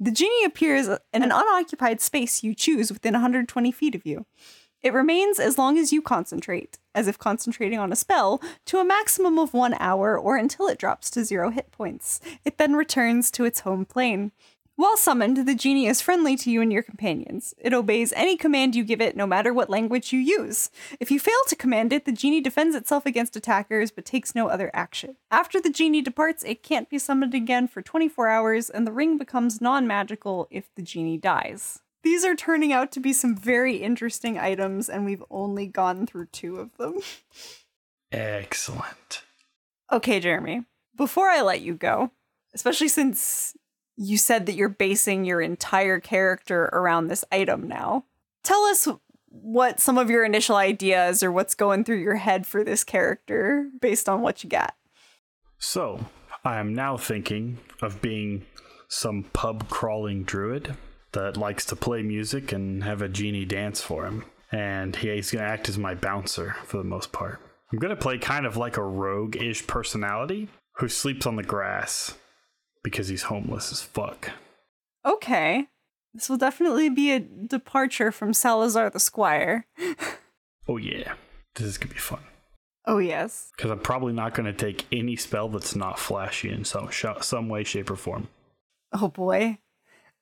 The 0.00 0.10
genie 0.10 0.44
appears 0.44 0.88
in 0.88 1.22
an 1.22 1.32
unoccupied 1.32 2.00
space 2.00 2.42
you 2.42 2.54
choose 2.54 2.92
within 2.92 3.12
120 3.14 3.70
feet 3.70 3.94
of 3.94 4.04
you. 4.04 4.26
It 4.82 4.92
remains 4.92 5.38
as 5.38 5.58
long 5.58 5.78
as 5.78 5.92
you 5.92 6.02
concentrate, 6.02 6.78
as 6.92 7.06
if 7.06 7.18
concentrating 7.18 7.78
on 7.78 7.92
a 7.92 7.96
spell, 7.96 8.42
to 8.66 8.78
a 8.78 8.84
maximum 8.84 9.38
of 9.38 9.54
one 9.54 9.74
hour 9.78 10.18
or 10.18 10.36
until 10.36 10.66
it 10.66 10.78
drops 10.78 11.08
to 11.10 11.24
zero 11.24 11.50
hit 11.50 11.70
points. 11.70 12.20
It 12.44 12.58
then 12.58 12.74
returns 12.74 13.30
to 13.32 13.44
its 13.44 13.60
home 13.60 13.84
plane. 13.84 14.32
While 14.74 14.96
summoned, 14.96 15.46
the 15.46 15.54
genie 15.54 15.86
is 15.86 16.00
friendly 16.00 16.34
to 16.36 16.50
you 16.50 16.62
and 16.62 16.72
your 16.72 16.82
companions. 16.82 17.52
It 17.58 17.74
obeys 17.74 18.12
any 18.16 18.38
command 18.38 18.74
you 18.74 18.84
give 18.84 19.02
it, 19.02 19.14
no 19.16 19.26
matter 19.26 19.52
what 19.52 19.68
language 19.68 20.14
you 20.14 20.18
use. 20.18 20.70
If 20.98 21.10
you 21.10 21.20
fail 21.20 21.34
to 21.48 21.56
command 21.56 21.92
it, 21.92 22.06
the 22.06 22.12
genie 22.12 22.40
defends 22.40 22.74
itself 22.74 23.04
against 23.04 23.36
attackers 23.36 23.90
but 23.90 24.06
takes 24.06 24.34
no 24.34 24.48
other 24.48 24.70
action. 24.72 25.16
After 25.30 25.60
the 25.60 25.70
genie 25.70 26.00
departs, 26.00 26.42
it 26.42 26.62
can't 26.62 26.88
be 26.88 26.98
summoned 26.98 27.34
again 27.34 27.68
for 27.68 27.82
24 27.82 28.28
hours, 28.28 28.70
and 28.70 28.86
the 28.86 28.92
ring 28.92 29.18
becomes 29.18 29.60
non 29.60 29.86
magical 29.86 30.48
if 30.50 30.74
the 30.74 30.82
genie 30.82 31.18
dies. 31.18 31.80
These 32.02 32.24
are 32.24 32.34
turning 32.34 32.72
out 32.72 32.90
to 32.92 33.00
be 33.00 33.12
some 33.12 33.36
very 33.36 33.76
interesting 33.76 34.38
items, 34.38 34.88
and 34.88 35.04
we've 35.04 35.22
only 35.30 35.66
gone 35.66 36.06
through 36.06 36.26
two 36.26 36.56
of 36.56 36.76
them. 36.78 36.94
Excellent. 38.10 39.22
Okay, 39.92 40.18
Jeremy, 40.18 40.64
before 40.96 41.28
I 41.28 41.42
let 41.42 41.60
you 41.60 41.74
go, 41.74 42.10
especially 42.54 42.88
since 42.88 43.54
you 43.96 44.18
said 44.18 44.46
that 44.46 44.54
you're 44.54 44.68
basing 44.68 45.24
your 45.24 45.40
entire 45.40 46.00
character 46.00 46.64
around 46.72 47.08
this 47.08 47.24
item 47.30 47.68
now, 47.68 48.04
tell 48.42 48.62
us 48.64 48.88
what 49.28 49.80
some 49.80 49.98
of 49.98 50.10
your 50.10 50.24
initial 50.24 50.56
ideas 50.56 51.22
or 51.22 51.32
what's 51.32 51.54
going 51.54 51.84
through 51.84 51.98
your 51.98 52.16
head 52.16 52.46
for 52.46 52.62
this 52.62 52.84
character 52.84 53.68
based 53.80 54.08
on 54.08 54.20
what 54.20 54.44
you 54.44 54.50
got. 54.50 54.74
So, 55.58 56.06
I 56.44 56.58
am 56.58 56.74
now 56.74 56.96
thinking 56.96 57.58
of 57.80 58.02
being 58.02 58.44
some 58.88 59.24
pub 59.32 59.68
crawling 59.68 60.24
druid 60.24 60.76
that 61.12 61.36
likes 61.36 61.64
to 61.66 61.76
play 61.76 62.02
music 62.02 62.52
and 62.52 62.82
have 62.84 63.00
a 63.00 63.08
genie 63.08 63.44
dance 63.44 63.80
for 63.80 64.04
him. 64.04 64.24
And 64.50 64.94
he's 64.96 65.30
going 65.30 65.44
to 65.44 65.48
act 65.48 65.68
as 65.68 65.78
my 65.78 65.94
bouncer 65.94 66.56
for 66.64 66.76
the 66.78 66.84
most 66.84 67.12
part. 67.12 67.40
I'm 67.72 67.78
going 67.78 67.94
to 67.94 68.00
play 68.00 68.18
kind 68.18 68.44
of 68.44 68.56
like 68.56 68.76
a 68.76 68.84
rogue 68.84 69.36
ish 69.36 69.66
personality 69.66 70.48
who 70.76 70.88
sleeps 70.88 71.26
on 71.26 71.36
the 71.36 71.42
grass 71.42 72.14
because 72.82 73.08
he's 73.08 73.24
homeless 73.24 73.72
as 73.72 73.82
fuck. 73.82 74.30
Okay. 75.04 75.68
This 76.14 76.28
will 76.28 76.36
definitely 76.36 76.88
be 76.90 77.12
a 77.12 77.20
departure 77.20 78.12
from 78.12 78.32
Salazar 78.34 78.90
the 78.90 79.00
Squire. 79.00 79.66
Oh, 80.68 80.76
yeah. 80.76 81.14
This 81.56 81.66
is 81.66 81.76
going 81.76 81.88
to 81.88 81.94
be 81.94 82.00
fun. 82.00 82.22
Oh, 82.86 82.98
yes. 82.98 83.50
Because 83.56 83.72
I'm 83.72 83.80
probably 83.80 84.12
not 84.12 84.32
going 84.32 84.46
to 84.46 84.52
take 84.52 84.86
any 84.92 85.16
spell 85.16 85.48
that's 85.48 85.74
not 85.74 85.98
flashy 85.98 86.50
in 86.50 86.64
some, 86.64 86.88
sh- 86.88 87.06
some 87.20 87.48
way, 87.48 87.64
shape, 87.64 87.90
or 87.90 87.96
form. 87.96 88.28
Oh 88.92 89.08
boy. 89.08 89.58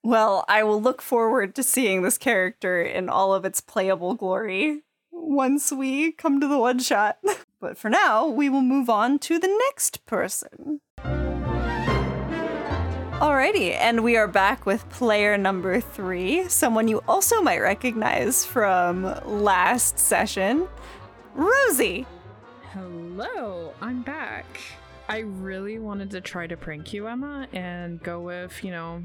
Well, 0.02 0.46
I 0.48 0.62
will 0.62 0.80
look 0.80 1.02
forward 1.02 1.54
to 1.56 1.62
seeing 1.62 2.02
this 2.02 2.16
character 2.16 2.80
in 2.80 3.10
all 3.10 3.34
of 3.34 3.44
its 3.44 3.60
playable 3.60 4.14
glory 4.14 4.82
once 5.12 5.70
we 5.70 6.12
come 6.12 6.40
to 6.40 6.48
the 6.48 6.58
one 6.58 6.78
shot. 6.78 7.18
But 7.60 7.76
for 7.76 7.90
now, 7.90 8.26
we 8.26 8.48
will 8.48 8.62
move 8.62 8.88
on 8.88 9.18
to 9.18 9.38
the 9.38 9.54
next 9.66 10.06
person. 10.06 10.80
Alrighty, 13.20 13.76
and 13.78 14.02
we 14.02 14.16
are 14.16 14.26
back 14.26 14.64
with 14.64 14.88
player 14.88 15.36
number 15.36 15.78
three, 15.78 16.48
someone 16.48 16.88
you 16.88 17.02
also 17.06 17.42
might 17.42 17.58
recognize 17.58 18.46
from 18.46 19.02
last 19.26 19.98
session, 19.98 20.66
Rosie. 21.34 22.06
Hello, 22.72 23.74
I'm 23.82 24.00
back. 24.00 24.46
I 25.06 25.18
really 25.18 25.78
wanted 25.78 26.10
to 26.12 26.22
try 26.22 26.46
to 26.46 26.56
prank 26.56 26.94
you, 26.94 27.08
Emma, 27.08 27.46
and 27.52 28.02
go 28.02 28.22
with, 28.22 28.64
you 28.64 28.70
know, 28.70 29.02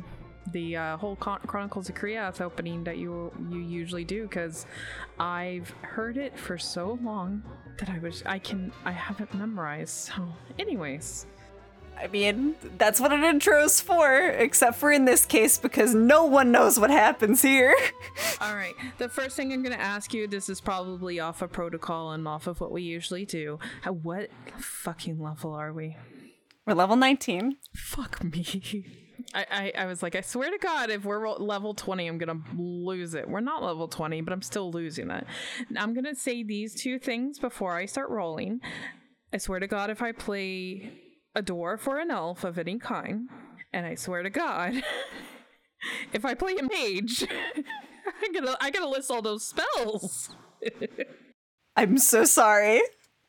the 0.54 0.78
uh, 0.78 0.96
whole 0.96 1.18
Chron- 1.18 1.42
Chronicles 1.46 1.90
of 1.90 1.96
Kriath 1.96 2.40
opening 2.40 2.86
that 2.86 2.98
you 2.98 3.34
you 3.50 3.60
usually 3.60 4.06
do 4.06 4.24
because 4.24 4.66
I've 5.20 5.70
heard 5.82 6.18
it 6.18 6.40
for 6.40 6.58
so 6.58 7.00
long 7.04 7.44
that 7.80 7.90
I 7.90 8.00
was 8.00 8.24
I 8.26 8.40
can 8.40 8.72
I 8.86 8.92
haven't 8.94 9.34
memorized. 9.34 9.90
So, 9.94 10.28
anyways, 10.58 11.26
I 11.98 12.08
mean, 12.08 12.56
that's 12.78 13.00
what 13.00 13.12
an 13.12 13.24
intro's 13.24 13.82
for, 13.82 14.16
except 14.16 14.78
for 14.78 14.92
in 14.92 15.06
this 15.06 15.26
case 15.26 15.58
because 15.58 15.96
no 15.96 16.26
one 16.26 16.52
knows 16.52 16.80
what 16.80 16.90
happens 16.90 17.42
here. 17.42 17.76
all 18.42 18.56
right. 18.56 18.76
The 18.98 19.10
first 19.10 19.36
thing 19.36 19.54
I'm 19.54 19.64
gonna 19.64 19.76
ask 19.76 20.14
you, 20.14 20.28
this 20.28 20.50
is 20.50 20.62
probably 20.62 21.20
off 21.20 21.42
of 21.42 21.52
protocol 21.52 22.12
and 22.12 22.28
off 22.28 22.48
of 22.48 22.60
what 22.60 22.72
we 22.72 22.82
usually 22.82 23.26
do. 23.26 23.60
What 23.86 24.30
fucking 24.58 25.22
level 25.22 25.54
are 25.54 25.74
we? 25.74 25.98
We're 26.66 26.74
level 26.74 26.96
19. 26.96 27.58
Fuck 27.76 28.24
me. 28.24 28.86
I, 29.34 29.46
I, 29.52 29.84
I 29.84 29.86
was 29.86 30.04
like, 30.04 30.16
I 30.16 30.22
swear 30.22 30.52
to 30.52 30.58
God, 30.58 30.90
if 30.90 31.06
we're 31.06 31.30
level 31.30 31.74
20, 31.74 32.08
I'm 32.08 32.18
going 32.18 32.42
to 32.42 32.62
lose 32.62 33.14
it. 33.14 33.30
We're 33.30 33.40
not 33.40 33.64
level 33.64 33.88
20, 33.88 34.22
but 34.22 34.34
I'm 34.34 34.42
still 34.42 34.72
losing 34.72 35.10
it. 35.12 35.26
I'm 35.78 35.94
going 35.94 36.06
to 36.06 36.16
say 36.16 36.44
these 36.44 36.74
two 36.74 37.00
things 37.00 37.40
before 37.40 37.76
I 37.76 37.86
start 37.86 38.10
rolling. 38.10 38.62
I 39.32 39.38
swear 39.38 39.60
to 39.60 39.68
God, 39.68 39.90
if 39.90 40.02
I 40.02 40.12
play 40.12 40.92
a 41.36 41.44
dwarf 41.44 41.86
or 41.86 42.00
an 42.00 42.10
elf 42.10 42.44
of 42.44 42.58
any 42.58 42.80
kind, 42.80 43.30
and 43.74 43.86
I 43.86 43.96
swear 43.96 44.24
to 44.24 44.30
God, 44.30 44.84
if 46.14 46.24
I 46.26 46.34
play 46.34 46.56
a 46.58 46.64
mage, 46.64 47.26
I 48.08 48.30
gotta, 48.34 48.58
I 48.62 48.72
gotta 48.72 48.88
list 48.88 49.12
all 49.12 49.22
those 49.22 49.46
spells. 49.46 50.30
I'm 51.76 51.98
so 51.98 52.24
sorry, 52.24 52.82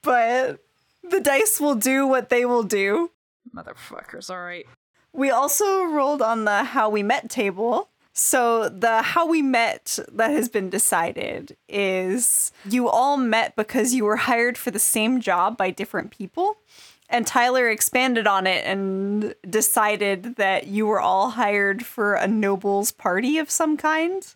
but 0.03 0.61
the 1.03 1.21
dice 1.21 1.61
will 1.61 1.75
do 1.75 2.07
what 2.07 2.29
they 2.29 2.45
will 2.45 2.63
do. 2.63 3.11
Motherfuckers, 3.55 4.31
all 4.31 4.41
right. 4.41 4.67
We 5.13 5.31
also 5.31 5.85
rolled 5.85 6.23
on 6.23 6.45
the 6.45 6.63
how 6.65 6.89
we 6.89 7.03
met 7.03 7.29
table. 7.29 7.89
So 8.13 8.69
the 8.69 9.03
how 9.03 9.27
we 9.27 9.43
met 9.43 9.99
that 10.11 10.31
has 10.31 10.49
been 10.49 10.71
decided 10.71 11.57
is 11.69 12.51
you 12.65 12.89
all 12.89 13.19
met 13.19 13.57
because 13.57 13.93
you 13.93 14.05
were 14.05 14.17
hired 14.17 14.57
for 14.57 14.71
the 14.71 14.79
same 14.79 15.21
job 15.21 15.59
by 15.59 15.71
different 15.71 16.11
people. 16.11 16.57
And 17.09 17.27
Tyler 17.27 17.69
expanded 17.69 18.27
on 18.27 18.47
it 18.47 18.65
and 18.65 19.35
decided 19.49 20.37
that 20.37 20.67
you 20.67 20.87
were 20.87 21.01
all 21.01 21.31
hired 21.31 21.87
for 21.87 22.15
a 22.15 22.27
nobles 22.27 22.91
party 22.91 23.39
of 23.39 23.51
some 23.51 23.77
kind. 23.77 24.35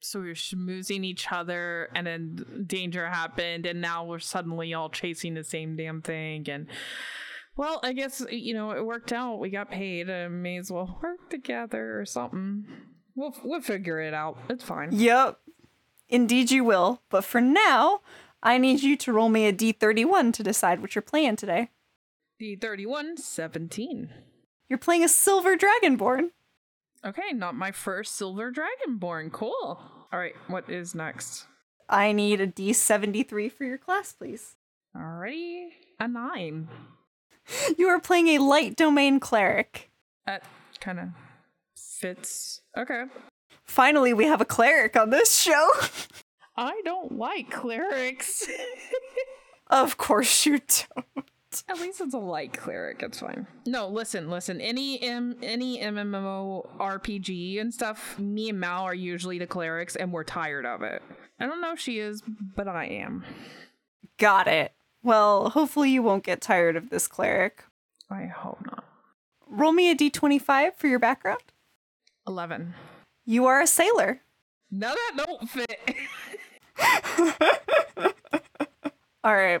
So 0.00 0.20
we 0.20 0.28
were 0.28 0.34
schmoozing 0.34 1.04
each 1.04 1.30
other, 1.30 1.88
and 1.94 2.06
then 2.06 2.64
danger 2.66 3.06
happened, 3.06 3.66
and 3.66 3.80
now 3.80 4.04
we're 4.04 4.18
suddenly 4.18 4.74
all 4.74 4.88
chasing 4.90 5.34
the 5.34 5.44
same 5.44 5.76
damn 5.76 6.02
thing. 6.02 6.48
And 6.48 6.66
well, 7.56 7.78
I 7.84 7.92
guess 7.92 8.24
you 8.30 8.54
know 8.54 8.72
it 8.72 8.84
worked 8.84 9.12
out. 9.12 9.38
We 9.38 9.50
got 9.50 9.70
paid. 9.70 10.10
Uh, 10.10 10.28
may 10.28 10.56
as 10.56 10.72
well 10.72 10.98
work 11.02 11.30
together 11.30 12.00
or 12.00 12.04
something. 12.04 12.66
We'll 13.14 13.34
we'll 13.44 13.60
figure 13.60 14.00
it 14.00 14.14
out. 14.14 14.38
It's 14.48 14.64
fine. 14.64 14.88
Yep. 14.92 15.38
Indeed 16.08 16.50
you 16.50 16.64
will. 16.64 17.00
But 17.08 17.24
for 17.24 17.40
now, 17.40 18.00
I 18.42 18.58
need 18.58 18.82
you 18.82 18.96
to 18.96 19.12
roll 19.12 19.28
me 19.28 19.46
a 19.46 19.52
d31 19.52 20.32
to 20.34 20.42
decide 20.42 20.80
what 20.80 20.94
you're 20.94 21.02
playing 21.02 21.36
today. 21.36 21.70
D 22.42 22.56
thirty 22.56 22.86
one 22.86 23.16
seventeen. 23.16 24.10
You're 24.68 24.76
playing 24.76 25.04
a 25.04 25.08
silver 25.08 25.56
dragonborn. 25.56 26.30
Okay, 27.04 27.32
not 27.32 27.54
my 27.54 27.70
first 27.70 28.16
silver 28.16 28.50
dragonborn. 28.50 29.30
Cool. 29.30 29.52
All 30.12 30.18
right, 30.18 30.34
what 30.48 30.68
is 30.68 30.92
next? 30.92 31.46
I 31.88 32.10
need 32.10 32.40
a 32.40 32.48
d73 32.48 33.52
for 33.52 33.62
your 33.62 33.78
class, 33.78 34.12
please. 34.12 34.56
Alrighty, 34.96 35.68
a 36.00 36.08
nine. 36.08 36.66
You 37.78 37.86
are 37.86 38.00
playing 38.00 38.26
a 38.26 38.38
light 38.38 38.74
domain 38.74 39.20
cleric. 39.20 39.92
That 40.26 40.42
kind 40.80 40.98
of 40.98 41.08
Fits. 41.76 42.62
Okay. 42.76 43.04
Finally, 43.62 44.14
we 44.14 44.24
have 44.24 44.40
a 44.40 44.44
cleric 44.44 44.96
on 44.96 45.10
this 45.10 45.38
show. 45.38 45.70
I 46.56 46.80
don't 46.84 47.16
like 47.16 47.52
clerics. 47.52 48.48
of 49.68 49.96
course 49.96 50.44
you 50.44 50.58
don't. 50.58 51.30
At 51.68 51.80
least 51.80 52.00
it's 52.00 52.14
a 52.14 52.18
light 52.18 52.52
cleric. 52.52 53.02
It's 53.02 53.20
fine. 53.20 53.46
No, 53.66 53.88
listen, 53.88 54.30
listen. 54.30 54.60
Any 54.60 55.00
M, 55.02 55.36
any 55.42 55.78
MMO 55.78 56.68
RPG 56.78 57.60
and 57.60 57.72
stuff. 57.72 58.18
Me 58.18 58.48
and 58.50 58.60
Mal 58.60 58.84
are 58.84 58.94
usually 58.94 59.38
the 59.38 59.46
clerics, 59.46 59.96
and 59.96 60.12
we're 60.12 60.24
tired 60.24 60.66
of 60.66 60.82
it. 60.82 61.02
I 61.38 61.46
don't 61.46 61.60
know 61.60 61.72
if 61.72 61.80
she 61.80 61.98
is, 61.98 62.22
but 62.56 62.68
I 62.68 62.86
am. 62.86 63.24
Got 64.18 64.48
it. 64.48 64.72
Well, 65.02 65.50
hopefully 65.50 65.90
you 65.90 66.02
won't 66.02 66.24
get 66.24 66.40
tired 66.40 66.76
of 66.76 66.90
this 66.90 67.08
cleric. 67.08 67.64
I 68.10 68.26
hope 68.26 68.64
not. 68.64 68.84
Roll 69.48 69.72
me 69.72 69.90
a 69.90 69.96
d25 69.96 70.76
for 70.76 70.86
your 70.86 70.98
background. 70.98 71.42
Eleven. 72.26 72.74
You 73.26 73.46
are 73.46 73.60
a 73.60 73.66
sailor. 73.66 74.22
No, 74.70 74.94
that 74.94 75.26
don't 75.26 75.48
fit. 75.48 75.96
All 79.24 79.34
right. 79.34 79.60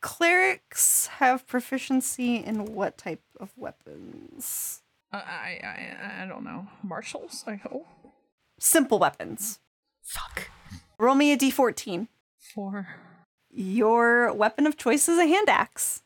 Clerics 0.00 1.08
have 1.18 1.46
proficiency 1.46 2.36
in 2.36 2.64
what 2.64 2.96
type 2.96 3.22
of 3.38 3.50
weapons? 3.56 4.82
I, 5.12 5.18
I, 5.18 5.60
I, 5.62 6.22
I 6.22 6.26
don't 6.26 6.44
know. 6.44 6.68
Martials. 6.82 7.44
I 7.46 7.56
hope. 7.56 7.86
Simple 8.58 8.98
weapons. 8.98 9.58
Fuck. 10.02 10.48
Roll 10.98 11.14
me 11.14 11.32
a 11.32 11.36
d14. 11.36 12.08
Four. 12.38 12.88
Your 13.50 14.32
weapon 14.32 14.66
of 14.66 14.76
choice 14.76 15.08
is 15.08 15.18
a 15.18 15.26
hand 15.26 15.48
axe. 15.48 16.02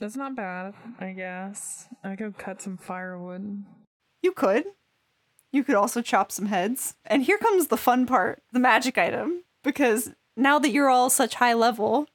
That's 0.00 0.16
not 0.16 0.34
bad. 0.34 0.74
I 0.98 1.12
guess 1.12 1.86
I 2.02 2.16
could 2.16 2.38
cut 2.38 2.62
some 2.62 2.76
firewood. 2.76 3.64
You 4.22 4.32
could. 4.32 4.64
You 5.52 5.62
could 5.62 5.74
also 5.74 6.00
chop 6.00 6.32
some 6.32 6.46
heads. 6.46 6.94
And 7.04 7.22
here 7.22 7.38
comes 7.38 7.68
the 7.68 7.76
fun 7.76 8.06
part 8.06 8.42
the 8.52 8.58
magic 8.58 8.98
item. 8.98 9.44
Because 9.62 10.10
now 10.36 10.58
that 10.58 10.70
you're 10.70 10.90
all 10.90 11.10
such 11.10 11.36
high 11.36 11.54
level, 11.54 12.08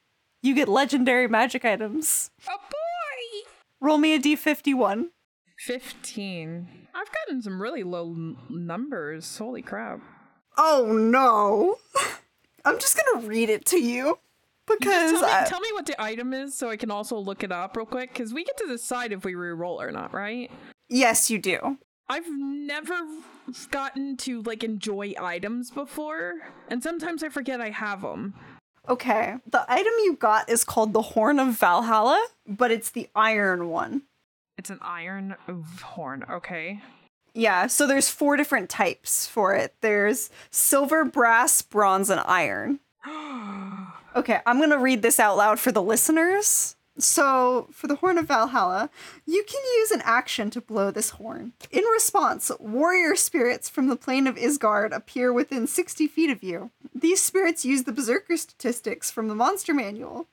you 0.47 0.55
get 0.55 0.67
legendary 0.67 1.27
magic 1.27 1.63
items. 1.65 2.31
A 2.47 2.51
boy. 2.57 3.49
Roll 3.79 3.97
me 3.99 4.15
a 4.15 4.19
d51. 4.19 5.09
Fifteen. 5.59 6.67
I've 6.95 7.11
gotten 7.13 7.41
some 7.41 7.61
really 7.61 7.83
low 7.83 8.11
n- 8.11 8.37
numbers. 8.49 9.37
Holy 9.37 9.61
crap. 9.61 9.99
Oh 10.57 10.87
no. 10.91 11.75
I'm 12.65 12.79
just 12.79 12.97
gonna 12.97 13.27
read 13.27 13.49
it 13.49 13.65
to 13.67 13.77
you. 13.77 14.17
Because 14.67 15.11
Just 15.11 15.23
tell, 15.23 15.29
me, 15.29 15.45
I- 15.45 15.47
tell 15.47 15.59
me 15.61 15.69
what 15.73 15.85
the 15.85 16.01
item 16.01 16.33
is 16.33 16.53
so 16.57 16.69
I 16.69 16.75
can 16.77 16.91
also 16.91 17.17
look 17.17 17.43
it 17.43 17.51
up 17.51 17.77
real 17.77 17.85
quick. 17.85 18.11
Because 18.13 18.33
we 18.33 18.43
get 18.43 18.57
to 18.57 18.67
decide 18.67 19.11
if 19.13 19.23
we 19.23 19.35
re-roll 19.35 19.81
or 19.81 19.91
not, 19.91 20.13
right? 20.13 20.49
yes, 20.89 21.29
you 21.29 21.37
do. 21.39 21.77
I've 22.09 22.29
never 22.29 22.95
gotten 23.71 24.15
to 24.17 24.41
like 24.43 24.63
enjoy 24.63 25.13
items 25.19 25.71
before, 25.71 26.35
and 26.69 26.81
sometimes 26.81 27.21
I 27.23 27.29
forget 27.29 27.59
I 27.61 27.69
have 27.69 28.01
them. 28.01 28.33
Okay. 28.89 29.35
The 29.49 29.65
item 29.71 29.93
you 30.03 30.15
got 30.15 30.49
is 30.49 30.63
called 30.63 30.93
the 30.93 31.01
Horn 31.01 31.39
of 31.39 31.59
Valhalla, 31.59 32.25
but 32.47 32.71
it's 32.71 32.89
the 32.89 33.09
iron 33.15 33.69
one. 33.69 34.03
It's 34.57 34.69
an 34.69 34.79
iron 34.81 35.35
horn. 35.81 36.25
Okay. 36.29 36.81
Yeah, 37.33 37.67
so 37.67 37.85
there's 37.85 38.09
four 38.09 38.37
different 38.37 38.69
types 38.69 39.27
for 39.27 39.53
it. 39.53 39.75
There's 39.81 40.31
silver, 40.49 41.05
brass, 41.05 41.61
bronze, 41.61 42.09
and 42.09 42.21
iron. 42.21 42.79
Okay, 44.15 44.39
I'm 44.47 44.59
gonna 44.59 44.79
read 44.79 45.03
this 45.03 45.19
out 45.19 45.37
loud 45.37 45.59
for 45.59 45.71
the 45.71 45.81
listeners. 45.81 46.75
So, 46.99 47.67
for 47.71 47.85
the 47.85 47.97
Horn 47.97 48.17
of 48.17 48.27
Valhalla, 48.27 48.89
you 49.25 49.43
can 49.43 49.61
use 49.77 49.91
an 49.91 50.01
action 50.03 50.49
to 50.49 50.61
blow 50.61 50.89
this 50.89 51.11
horn. 51.11 51.53
In 51.71 51.83
response, 51.85 52.51
warrior 52.59 53.15
spirits 53.15 53.69
from 53.69 53.87
the 53.87 53.95
plane 53.95 54.25
of 54.25 54.35
Ysgard 54.35 54.95
appear 54.95 55.31
within 55.31 55.67
60 55.67 56.07
feet 56.07 56.31
of 56.31 56.41
you. 56.41 56.71
These 56.95 57.21
spirits 57.21 57.63
use 57.63 57.83
the 57.83 57.91
berserker 57.91 58.35
statistics 58.35 59.11
from 59.11 59.27
the 59.27 59.35
monster 59.35 59.75
manual. 59.75 60.25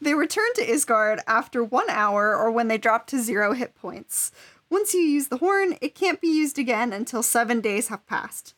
They 0.00 0.14
return 0.14 0.54
to 0.54 0.66
Ysgard 0.66 1.18
after 1.26 1.64
one 1.64 1.90
hour 1.90 2.36
or 2.36 2.50
when 2.50 2.68
they 2.68 2.78
drop 2.78 3.08
to 3.08 3.20
zero 3.20 3.52
hit 3.52 3.74
points. 3.74 4.30
Once 4.70 4.94
you 4.94 5.00
use 5.00 5.28
the 5.28 5.38
horn, 5.38 5.76
it 5.80 5.96
can't 5.96 6.20
be 6.20 6.28
used 6.28 6.58
again 6.58 6.92
until 6.92 7.22
seven 7.24 7.60
days 7.60 7.88
have 7.88 8.06
passed. 8.06 8.54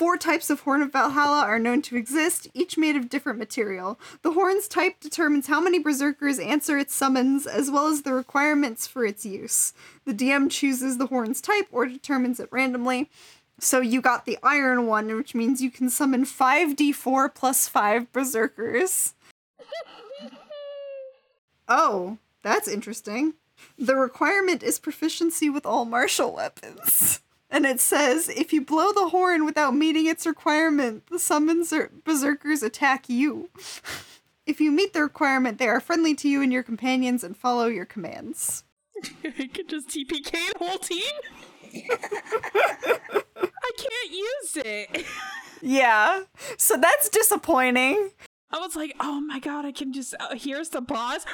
Four 0.00 0.16
types 0.16 0.48
of 0.48 0.60
Horn 0.60 0.80
of 0.80 0.92
Valhalla 0.92 1.42
are 1.42 1.58
known 1.58 1.82
to 1.82 1.94
exist, 1.94 2.48
each 2.54 2.78
made 2.78 2.96
of 2.96 3.10
different 3.10 3.38
material. 3.38 4.00
The 4.22 4.32
horn's 4.32 4.66
type 4.66 4.98
determines 4.98 5.46
how 5.46 5.60
many 5.60 5.78
berserkers 5.78 6.38
answer 6.38 6.78
its 6.78 6.94
summons, 6.94 7.46
as 7.46 7.70
well 7.70 7.86
as 7.86 8.00
the 8.00 8.14
requirements 8.14 8.86
for 8.86 9.04
its 9.04 9.26
use. 9.26 9.74
The 10.06 10.14
DM 10.14 10.50
chooses 10.50 10.96
the 10.96 11.08
horn's 11.08 11.42
type 11.42 11.66
or 11.70 11.84
determines 11.84 12.40
it 12.40 12.48
randomly. 12.50 13.10
So 13.58 13.82
you 13.82 14.00
got 14.00 14.24
the 14.24 14.38
iron 14.42 14.86
one, 14.86 15.14
which 15.14 15.34
means 15.34 15.60
you 15.60 15.70
can 15.70 15.90
summon 15.90 16.24
5d4 16.24 17.34
plus 17.34 17.68
5 17.68 18.10
berserkers. 18.10 19.12
Oh, 21.68 22.16
that's 22.42 22.66
interesting. 22.68 23.34
The 23.78 23.96
requirement 23.96 24.62
is 24.62 24.78
proficiency 24.78 25.50
with 25.50 25.66
all 25.66 25.84
martial 25.84 26.34
weapons. 26.34 27.20
And 27.50 27.66
it 27.66 27.80
says 27.80 28.28
if 28.28 28.52
you 28.52 28.64
blow 28.64 28.92
the 28.92 29.08
horn 29.08 29.44
without 29.44 29.74
meeting 29.74 30.06
its 30.06 30.26
requirement, 30.26 31.06
the 31.08 31.18
summons 31.18 31.72
berserkers 32.04 32.62
attack 32.62 33.08
you. 33.08 33.50
if 34.46 34.60
you 34.60 34.70
meet 34.70 34.92
the 34.92 35.02
requirement, 35.02 35.58
they 35.58 35.68
are 35.68 35.80
friendly 35.80 36.14
to 36.16 36.28
you 36.28 36.42
and 36.42 36.52
your 36.52 36.62
companions 36.62 37.24
and 37.24 37.36
follow 37.36 37.66
your 37.66 37.84
commands. 37.86 38.64
I 39.24 39.48
could 39.52 39.68
just 39.68 39.88
TPK 39.88 40.30
the 40.30 40.58
whole 40.58 40.78
team. 40.78 41.02
I 42.92 43.72
can't 43.76 44.10
use 44.10 44.56
it. 44.56 45.06
Yeah. 45.62 46.22
So 46.56 46.78
that's 46.78 47.10
disappointing. 47.10 48.12
I 48.50 48.58
was 48.60 48.76
like, 48.76 48.96
oh 48.98 49.20
my 49.20 49.38
god, 49.38 49.66
I 49.66 49.72
can 49.72 49.92
just 49.92 50.14
uh, 50.18 50.34
here's 50.34 50.70
the 50.70 50.80
boss, 50.80 51.26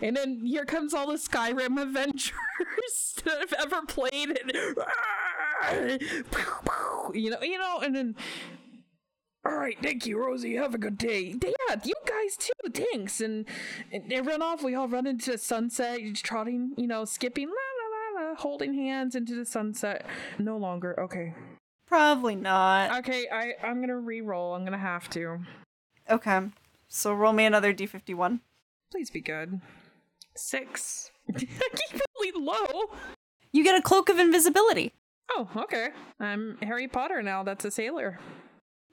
and 0.00 0.16
then 0.16 0.44
here 0.44 0.64
comes 0.64 0.94
all 0.94 1.08
the 1.08 1.14
Skyrim 1.14 1.80
Avengers 1.80 2.32
that 3.24 3.38
I've 3.40 3.54
ever 3.60 3.82
played, 3.86 4.38
and 4.38 4.52
you 7.14 7.30
know, 7.30 7.42
you 7.42 7.58
know, 7.58 7.80
and 7.80 7.94
then. 7.94 8.16
All 9.44 9.56
right, 9.56 9.76
thank 9.82 10.06
you, 10.06 10.24
Rosie. 10.24 10.54
Have 10.54 10.72
a 10.72 10.78
good 10.78 10.96
day. 10.96 11.34
Yeah, 11.42 11.80
you 11.82 11.94
guys 12.06 12.36
too. 12.36 12.52
Thanks. 12.72 13.20
And, 13.20 13.44
and 13.90 14.08
they 14.08 14.20
run 14.20 14.40
off. 14.40 14.62
We 14.62 14.76
all 14.76 14.86
run 14.86 15.04
into 15.04 15.32
the 15.32 15.38
sunset, 15.38 15.98
trotting, 16.14 16.74
you 16.76 16.86
know, 16.86 17.04
skipping, 17.04 17.48
la 17.48 18.20
la 18.22 18.22
la 18.22 18.28
la, 18.28 18.34
holding 18.36 18.72
hands 18.74 19.16
into 19.16 19.34
the 19.34 19.44
sunset. 19.44 20.06
No 20.38 20.56
longer. 20.56 20.98
Okay. 21.00 21.34
Probably 21.92 22.36
not. 22.36 23.00
Okay, 23.00 23.26
I 23.30 23.52
I'm 23.62 23.82
gonna 23.82 23.98
re-roll. 23.98 24.54
I'm 24.54 24.64
gonna 24.64 24.78
have 24.78 25.10
to. 25.10 25.40
Okay. 26.08 26.40
So 26.88 27.12
roll 27.12 27.34
me 27.34 27.44
another 27.44 27.74
d51. 27.74 28.40
Please 28.92 29.08
be 29.10 29.22
good. 29.22 29.58
Six. 30.36 31.10
Keep 31.38 31.48
it 31.94 32.02
really 32.20 32.44
low. 32.44 32.90
You 33.52 33.64
get 33.64 33.78
a 33.78 33.80
cloak 33.82 34.10
of 34.10 34.18
invisibility. 34.18 34.92
Oh, 35.30 35.48
okay. 35.56 35.88
I'm 36.20 36.58
Harry 36.60 36.88
Potter 36.88 37.22
now. 37.22 37.42
That's 37.42 37.64
a 37.64 37.70
sailor. 37.70 38.18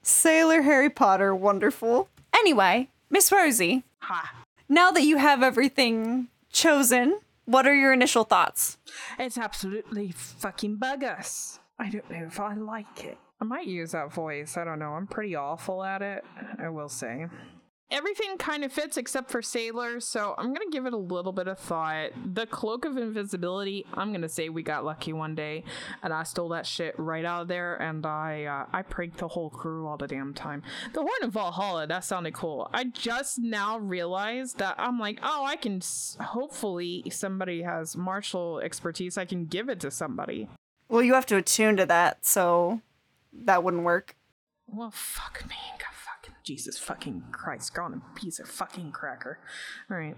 Sailor 0.01 0.61
Harry 0.61 0.89
Potter, 0.89 1.35
wonderful. 1.35 2.07
Anyway, 2.33 2.87
Miss 3.09 3.29
Rosie, 3.29 3.83
Ha. 4.03 4.43
now 4.69 4.89
that 4.91 5.03
you 5.03 5.17
have 5.17 5.43
everything 5.43 6.29
chosen, 6.49 7.19
what 7.43 7.67
are 7.67 7.75
your 7.75 7.91
initial 7.91 8.23
thoughts? 8.23 8.77
It's 9.19 9.37
absolutely 9.37 10.13
fucking 10.13 10.77
buggus. 10.77 11.59
I 11.77 11.89
don't 11.89 12.09
know 12.09 12.23
if 12.25 12.39
I 12.39 12.53
like 12.53 13.03
it. 13.03 13.17
I 13.41 13.43
might 13.43 13.67
use 13.67 13.91
that 13.91 14.13
voice. 14.13 14.55
I 14.55 14.63
don't 14.63 14.79
know. 14.79 14.91
I'm 14.93 15.07
pretty 15.07 15.35
awful 15.35 15.83
at 15.83 16.01
it, 16.01 16.23
I 16.57 16.69
will 16.69 16.89
say. 16.89 17.27
Everything 17.91 18.37
kind 18.37 18.63
of 18.63 18.71
fits 18.71 18.97
except 18.97 19.31
for 19.31 19.41
sailors, 19.41 20.05
so 20.05 20.35
I'm 20.37 20.53
gonna 20.53 20.69
give 20.71 20.85
it 20.85 20.93
a 20.93 20.97
little 20.97 21.31
bit 21.31 21.47
of 21.47 21.57
thought. 21.57 22.11
The 22.33 22.45
cloak 22.45 22.85
of 22.85 22.97
invisibility, 22.97 23.83
I'm 23.95 24.11
gonna 24.11 24.29
say 24.29 24.49
we 24.49 24.61
got 24.61 24.85
lucky 24.85 25.11
one 25.11 25.33
day, 25.33 25.63
and 26.03 26.13
I 26.13 26.21
stole 26.21 26.49
that 26.49 26.67
shit 26.67 26.93
right 26.99 27.25
out 27.25 27.43
of 27.43 27.47
there, 27.47 27.75
and 27.81 28.05
I 28.05 28.43
uh, 28.43 28.65
I 28.71 28.83
pranked 28.83 29.17
the 29.17 29.27
whole 29.27 29.49
crew 29.49 29.87
all 29.87 29.97
the 29.97 30.05
damn 30.07 30.35
time. 30.35 30.61
The 30.93 30.99
Horn 30.99 31.23
of 31.23 31.33
Valhalla, 31.33 31.87
that 31.87 32.03
sounded 32.03 32.35
cool. 32.35 32.69
I 32.73 32.83
just 32.83 33.39
now 33.39 33.79
realized 33.79 34.59
that 34.59 34.75
I'm 34.77 34.99
like, 34.99 35.19
oh, 35.23 35.43
I 35.45 35.55
can. 35.55 35.77
S- 35.77 36.15
hopefully, 36.21 37.03
somebody 37.09 37.63
has 37.63 37.97
martial 37.97 38.59
expertise. 38.59 39.17
I 39.17 39.25
can 39.25 39.45
give 39.45 39.67
it 39.67 39.79
to 39.79 39.89
somebody. 39.89 40.47
Well, 40.89 41.01
you 41.01 41.15
have 41.15 41.25
to 41.27 41.37
attune 41.37 41.77
to 41.77 41.87
that, 41.87 42.23
so 42.23 42.81
that 43.33 43.63
wouldn't 43.63 43.83
work. 43.83 44.15
Well, 44.67 44.91
fuck 44.91 45.43
me. 45.49 45.55
God, 45.79 45.85
Jesus 46.49 46.79
fucking 46.79 47.25
Christ. 47.31 47.75
Gone 47.75 48.01
a 48.01 48.19
piece 48.19 48.39
of 48.39 48.49
fucking 48.49 48.91
cracker. 48.91 49.37
All 49.91 49.97
right. 49.97 50.17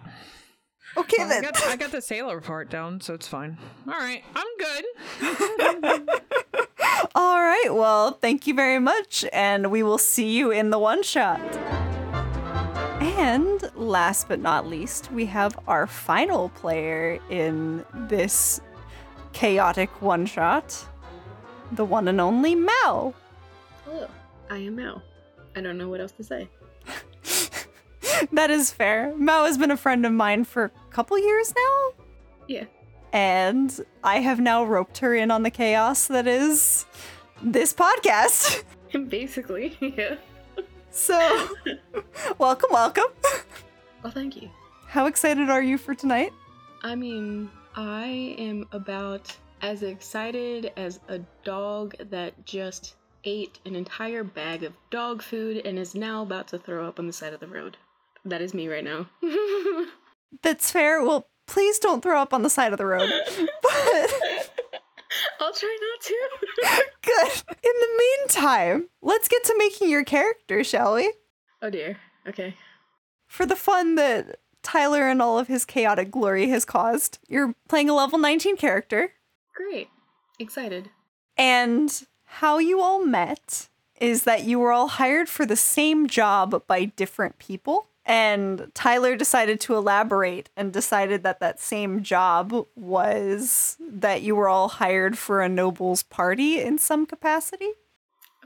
Okay 0.95 1.17
Well, 1.17 1.29
I 1.29 1.41
got, 1.41 1.61
I 1.65 1.75
got 1.75 1.91
the 1.91 1.99
sailor 1.99 2.39
part 2.39 2.69
down, 2.69 3.01
so 3.01 3.13
it's 3.13 3.27
fine. 3.27 3.57
All 3.85 3.95
right. 3.95 4.23
I'm 4.33 4.47
good. 4.57 6.09
All 7.15 7.41
right. 7.41 7.67
Well, 7.71 8.11
thank 8.11 8.47
you 8.47 8.53
very 8.53 8.79
much, 8.79 9.25
and 9.33 9.71
we 9.71 9.83
will 9.83 9.97
see 9.97 10.31
you 10.31 10.51
in 10.51 10.69
the 10.69 10.79
one 10.79 11.03
shot. 11.03 11.41
And 13.01 13.69
last 13.75 14.29
but 14.29 14.39
not 14.39 14.65
least, 14.65 15.11
we 15.11 15.25
have 15.25 15.59
our 15.67 15.85
final 15.85 16.47
player 16.47 17.19
in 17.29 17.83
this 17.93 18.61
chaotic 19.33 20.01
one 20.01 20.25
shot. 20.25 20.87
the 21.73 21.83
one 21.83 22.07
and 22.07 22.21
only 22.21 22.55
Mel. 22.55 23.13
Hello, 23.83 24.07
oh, 24.07 24.09
I 24.49 24.59
am 24.59 24.77
Mao. 24.77 25.01
I 25.55 25.61
don't 25.61 25.77
know 25.77 25.89
what 25.89 25.99
else 26.01 26.11
to 26.13 26.23
say. 26.23 26.47
that 28.31 28.49
is 28.49 28.71
fair. 28.71 29.13
Mao 29.17 29.45
has 29.45 29.57
been 29.57 29.71
a 29.71 29.77
friend 29.77 30.05
of 30.05 30.11
mine 30.13 30.43
for 30.45 30.65
a 30.65 30.93
couple 30.93 31.17
years 31.19 31.53
now, 31.55 32.03
Yeah. 32.47 32.65
and 33.13 33.85
I 34.03 34.19
have 34.19 34.39
now 34.39 34.63
roped 34.63 34.99
her 34.99 35.13
in 35.15 35.31
on 35.31 35.43
the 35.43 35.49
chaos 35.51 36.07
that 36.07 36.27
is 36.27 36.85
this 37.41 37.73
podcast. 37.73 38.63
Basically, 39.09 39.77
yeah. 39.81 40.15
So, 40.91 41.47
welcome, 42.37 42.69
welcome. 42.71 43.05
Well, 44.03 44.11
thank 44.11 44.41
you. 44.41 44.49
How 44.87 45.05
excited 45.05 45.49
are 45.49 45.61
you 45.63 45.77
for 45.77 45.95
tonight? 45.95 46.33
I 46.83 46.95
mean, 46.95 47.49
I 47.75 48.35
am 48.37 48.67
about 48.73 49.33
as 49.61 49.83
excited 49.83 50.71
as 50.75 50.99
a 51.07 51.19
dog 51.45 51.95
that 52.09 52.33
just 52.45 52.95
ate 53.23 53.59
an 53.65 53.75
entire 53.75 54.23
bag 54.23 54.63
of 54.63 54.73
dog 54.89 55.21
food 55.21 55.57
and 55.65 55.77
is 55.77 55.95
now 55.95 56.23
about 56.23 56.47
to 56.49 56.57
throw 56.57 56.87
up 56.87 56.99
on 56.99 57.07
the 57.07 57.13
side 57.13 57.33
of 57.33 57.39
the 57.39 57.47
road. 57.47 57.77
That 58.25 58.41
is 58.41 58.53
me 58.53 58.67
right 58.67 58.83
now. 58.83 59.07
That's 60.43 60.71
fair. 60.71 61.03
Well, 61.03 61.27
please 61.47 61.79
don't 61.79 62.01
throw 62.01 62.19
up 62.21 62.33
on 62.33 62.43
the 62.43 62.49
side 62.49 62.71
of 62.71 62.77
the 62.77 62.85
road. 62.85 63.09
But 63.61 64.49
I'll 65.41 65.53
try 65.53 65.77
not 65.81 66.01
to. 66.05 66.83
good. 67.01 67.43
In 67.63 67.73
the 67.81 67.97
meantime, 68.19 68.87
let's 69.01 69.27
get 69.27 69.43
to 69.45 69.55
making 69.57 69.89
your 69.89 70.05
character, 70.05 70.63
shall 70.63 70.95
we? 70.95 71.13
oh 71.61 71.69
dear. 71.69 71.97
Okay. 72.27 72.55
For 73.27 73.45
the 73.45 73.55
fun 73.57 73.95
that 73.95 74.39
Tyler 74.63 75.09
and 75.09 75.21
all 75.21 75.37
of 75.37 75.47
his 75.47 75.65
chaotic 75.65 76.11
glory 76.11 76.47
has 76.49 76.63
caused, 76.63 77.19
you're 77.27 77.53
playing 77.67 77.89
a 77.89 77.93
level 77.93 78.19
19 78.19 78.55
character. 78.55 79.11
Great. 79.53 79.89
Excited. 80.39 80.89
And 81.37 82.03
how 82.35 82.59
you 82.59 82.79
all 82.79 83.05
met 83.05 83.67
is 83.99 84.23
that 84.23 84.45
you 84.45 84.57
were 84.57 84.71
all 84.71 84.87
hired 84.87 85.27
for 85.27 85.45
the 85.45 85.55
same 85.57 86.07
job 86.07 86.63
by 86.65 86.85
different 86.85 87.37
people. 87.39 87.87
And 88.05 88.71
Tyler 88.73 89.15
decided 89.15 89.59
to 89.61 89.75
elaborate 89.75 90.49
and 90.55 90.73
decided 90.73 91.23
that 91.23 91.39
that 91.41 91.59
same 91.59 92.01
job 92.01 92.65
was 92.75 93.77
that 93.79 94.21
you 94.21 94.35
were 94.35 94.47
all 94.47 94.69
hired 94.69 95.17
for 95.17 95.41
a 95.41 95.49
noble's 95.49 96.03
party 96.03 96.59
in 96.59 96.77
some 96.77 97.05
capacity. 97.05 97.73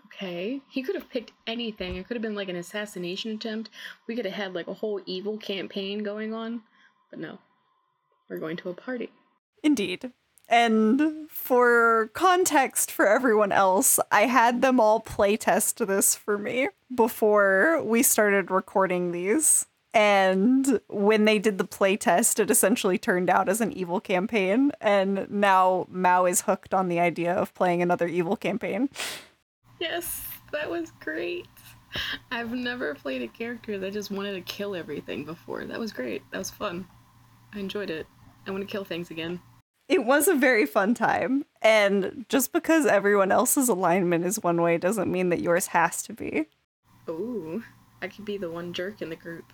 Okay. 0.07 0.61
He 0.69 0.81
could 0.81 0.95
have 0.95 1.09
picked 1.09 1.31
anything. 1.45 1.95
It 1.95 2.07
could 2.07 2.15
have 2.15 2.21
been 2.21 2.35
like 2.35 2.49
an 2.49 2.55
assassination 2.55 3.31
attempt. 3.31 3.69
We 4.07 4.15
could 4.15 4.25
have 4.25 4.33
had 4.33 4.53
like 4.53 4.67
a 4.67 4.73
whole 4.73 4.99
evil 5.05 5.37
campaign 5.37 5.99
going 6.03 6.33
on. 6.33 6.63
But 7.11 7.19
no. 7.19 7.37
We're 8.29 8.39
going 8.39 8.57
to 8.57 8.69
a 8.69 8.73
party. 8.73 9.11
Indeed. 9.63 10.11
And 10.47 11.29
for 11.29 12.11
context 12.13 12.91
for 12.91 13.07
everyone 13.07 13.51
else, 13.51 13.99
I 14.11 14.27
had 14.27 14.61
them 14.61 14.79
all 14.79 15.01
playtest 15.01 15.85
this 15.85 16.15
for 16.15 16.37
me 16.37 16.69
before 16.93 17.81
we 17.83 18.03
started 18.03 18.51
recording 18.51 19.11
these. 19.11 19.65
And 19.93 20.81
when 20.89 21.23
they 21.23 21.39
did 21.39 21.57
the 21.57 21.65
playtest, 21.65 22.39
it 22.39 22.51
essentially 22.51 22.97
turned 22.97 23.29
out 23.29 23.47
as 23.47 23.61
an 23.61 23.71
evil 23.71 24.01
campaign. 24.01 24.71
And 24.81 25.25
now 25.31 25.87
Mao 25.89 26.25
is 26.25 26.41
hooked 26.41 26.73
on 26.73 26.89
the 26.89 26.99
idea 26.99 27.33
of 27.33 27.53
playing 27.53 27.81
another 27.81 28.07
evil 28.07 28.35
campaign. 28.35 28.89
Yes, 29.79 30.21
that 30.51 30.69
was 30.69 30.91
great. 30.99 31.47
I've 32.29 32.51
never 32.51 32.93
played 32.93 33.21
a 33.21 33.27
character 33.29 33.79
that 33.79 33.93
just 33.93 34.11
wanted 34.11 34.33
to 34.33 34.41
kill 34.41 34.75
everything 34.75 35.23
before. 35.23 35.65
That 35.65 35.79
was 35.79 35.93
great. 35.93 36.29
That 36.31 36.39
was 36.39 36.49
fun. 36.49 36.85
I 37.53 37.59
enjoyed 37.59 37.89
it. 37.89 38.05
I 38.45 38.51
want 38.51 38.67
to 38.67 38.71
kill 38.71 38.83
things 38.83 39.11
again. 39.11 39.39
It 39.87 40.05
was 40.05 40.27
a 40.27 40.35
very 40.35 40.65
fun 40.65 40.93
time. 40.93 41.45
And 41.61 42.25
just 42.29 42.51
because 42.51 42.85
everyone 42.85 43.31
else's 43.31 43.69
alignment 43.69 44.25
is 44.25 44.41
one 44.41 44.61
way 44.61 44.77
doesn't 44.77 45.11
mean 45.11 45.29
that 45.29 45.41
yours 45.41 45.67
has 45.67 46.01
to 46.03 46.13
be. 46.13 46.47
Ooh, 47.09 47.63
I 48.01 48.07
could 48.07 48.25
be 48.25 48.37
the 48.37 48.49
one 48.49 48.73
jerk 48.73 49.01
in 49.01 49.09
the 49.09 49.15
group. 49.15 49.53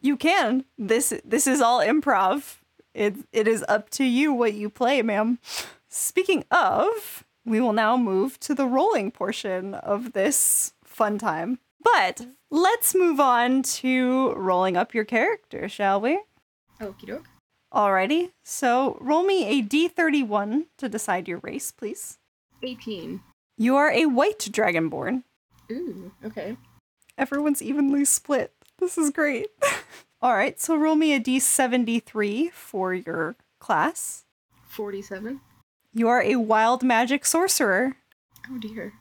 You 0.00 0.16
can. 0.16 0.64
This 0.78 1.12
this 1.24 1.46
is 1.46 1.60
all 1.60 1.80
improv. 1.80 2.58
It 2.94 3.16
it 3.32 3.48
is 3.48 3.64
up 3.68 3.90
to 3.90 4.04
you 4.04 4.32
what 4.32 4.54
you 4.54 4.70
play, 4.70 5.02
ma'am. 5.02 5.38
Speaking 5.88 6.44
of, 6.50 7.24
we 7.44 7.60
will 7.60 7.72
now 7.72 7.96
move 7.96 8.38
to 8.40 8.54
the 8.54 8.66
rolling 8.66 9.10
portion 9.10 9.74
of 9.74 10.12
this 10.12 10.72
fun 10.84 11.18
time. 11.18 11.58
But 11.82 12.26
let's 12.50 12.94
move 12.94 13.18
on 13.18 13.62
to 13.62 14.32
rolling 14.34 14.76
up 14.76 14.94
your 14.94 15.04
character, 15.04 15.68
shall 15.68 16.00
we? 16.00 16.20
Okie 16.80 17.06
doke. 17.06 17.28
Alrighty. 17.72 18.30
So 18.42 18.98
roll 19.00 19.22
me 19.22 19.46
a 19.46 19.62
d31 19.62 20.66
to 20.78 20.88
decide 20.88 21.28
your 21.28 21.38
race, 21.38 21.70
please. 21.70 22.18
18. 22.62 23.20
You 23.56 23.76
are 23.76 23.90
a 23.90 24.06
white 24.06 24.38
dragonborn. 24.38 25.22
Ooh, 25.70 26.12
okay. 26.24 26.56
Everyone's 27.16 27.62
evenly 27.62 28.04
split. 28.04 28.52
This 28.78 28.98
is 28.98 29.10
great. 29.10 29.48
All 30.22 30.34
right, 30.34 30.60
so 30.60 30.76
roll 30.76 30.94
me 30.96 31.14
a 31.14 31.20
d73 31.20 32.52
for 32.52 32.94
your 32.94 33.36
class. 33.58 34.24
47. 34.68 35.40
You 35.94 36.08
are 36.08 36.22
a 36.22 36.36
wild 36.36 36.82
magic 36.82 37.24
sorcerer. 37.26 37.96
Oh 38.50 38.58
dear. 38.58 38.94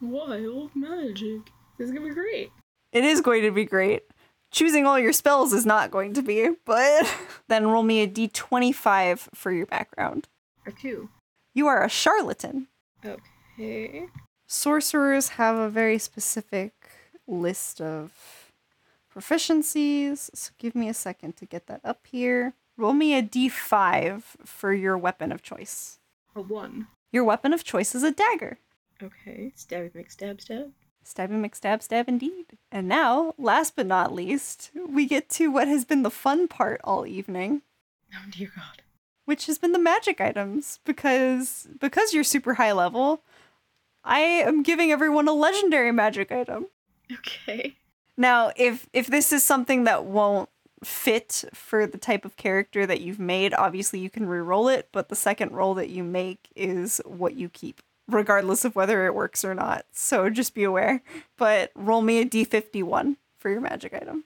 Wild 0.00 0.70
magic. 0.74 1.50
This 1.76 1.86
is 1.86 1.92
gonna 1.92 2.08
be 2.08 2.14
great. 2.14 2.50
It 2.92 3.04
is 3.04 3.20
going 3.20 3.42
to 3.42 3.50
be 3.50 3.64
great. 3.64 4.04
Choosing 4.50 4.86
all 4.86 4.98
your 4.98 5.12
spells 5.12 5.52
is 5.52 5.66
not 5.66 5.90
going 5.90 6.14
to 6.14 6.22
be, 6.22 6.50
but 6.64 7.16
then 7.48 7.68
roll 7.68 7.82
me 7.82 8.00
a 8.02 8.08
d25 8.08 9.28
for 9.34 9.52
your 9.52 9.66
background. 9.66 10.28
A 10.66 10.72
2. 10.72 11.08
You 11.54 11.66
are 11.66 11.84
a 11.84 11.88
charlatan. 11.88 12.68
Okay. 13.04 14.06
Sorcerers 14.46 15.30
have 15.30 15.56
a 15.56 15.68
very 15.68 15.98
specific 15.98 16.72
list 17.26 17.80
of 17.80 18.52
proficiencies, 19.14 20.30
so 20.34 20.52
give 20.58 20.74
me 20.74 20.88
a 20.88 20.94
second 20.94 21.36
to 21.36 21.46
get 21.46 21.66
that 21.66 21.80
up 21.84 22.06
here. 22.10 22.54
Roll 22.76 22.92
me 22.94 23.14
a 23.18 23.22
d5 23.22 24.22
for 24.44 24.72
your 24.72 24.96
weapon 24.96 25.32
of 25.32 25.42
choice. 25.42 25.98
A 26.34 26.40
1. 26.40 26.86
Your 27.12 27.24
weapon 27.24 27.52
of 27.52 27.64
choice 27.64 27.94
is 27.94 28.02
a 28.02 28.12
dagger. 28.12 28.58
Okay. 29.02 29.52
Stab, 29.54 29.92
Stabby 29.92 30.10
stab, 30.10 30.40
stab. 30.40 30.72
Stabby 31.12 31.30
McStab 31.40 31.82
stab 31.82 32.08
indeed. 32.08 32.46
And 32.70 32.86
now, 32.88 33.34
last 33.38 33.74
but 33.76 33.86
not 33.86 34.12
least, 34.14 34.70
we 34.88 35.06
get 35.06 35.28
to 35.30 35.50
what 35.50 35.66
has 35.68 35.84
been 35.84 36.02
the 36.02 36.10
fun 36.10 36.48
part 36.48 36.80
all 36.84 37.06
evening, 37.06 37.62
Oh 38.14 38.24
dear 38.30 38.50
god. 38.54 38.82
which 39.24 39.46
has 39.46 39.58
been 39.58 39.72
the 39.72 39.78
magic 39.78 40.20
items. 40.20 40.80
Because 40.84 41.68
because 41.80 42.12
you're 42.12 42.24
super 42.24 42.54
high 42.54 42.72
level, 42.72 43.22
I 44.04 44.20
am 44.20 44.62
giving 44.62 44.92
everyone 44.92 45.28
a 45.28 45.32
legendary 45.32 45.92
magic 45.92 46.30
item. 46.30 46.66
Okay. 47.12 47.76
Now, 48.16 48.52
if 48.56 48.86
if 48.92 49.06
this 49.06 49.32
is 49.32 49.42
something 49.42 49.84
that 49.84 50.04
won't 50.04 50.48
fit 50.84 51.44
for 51.54 51.86
the 51.86 51.98
type 51.98 52.24
of 52.24 52.36
character 52.36 52.86
that 52.86 53.00
you've 53.00 53.18
made, 53.18 53.52
obviously 53.54 53.98
you 53.98 54.10
can 54.10 54.26
re-roll 54.28 54.68
it, 54.68 54.88
but 54.92 55.08
the 55.08 55.16
second 55.16 55.52
roll 55.52 55.74
that 55.74 55.88
you 55.88 56.04
make 56.04 56.48
is 56.54 57.00
what 57.04 57.34
you 57.34 57.48
keep, 57.48 57.80
regardless 58.08 58.64
of 58.64 58.74
whether 58.74 59.06
it 59.06 59.14
works 59.14 59.44
or 59.44 59.54
not. 59.54 59.84
So 59.92 60.28
just 60.30 60.54
be 60.54 60.64
aware. 60.64 61.02
But 61.36 61.70
roll 61.74 62.02
me 62.02 62.20
a 62.20 62.24
d51 62.26 63.16
for 63.38 63.50
your 63.50 63.60
magic 63.60 63.94
item. 63.94 64.24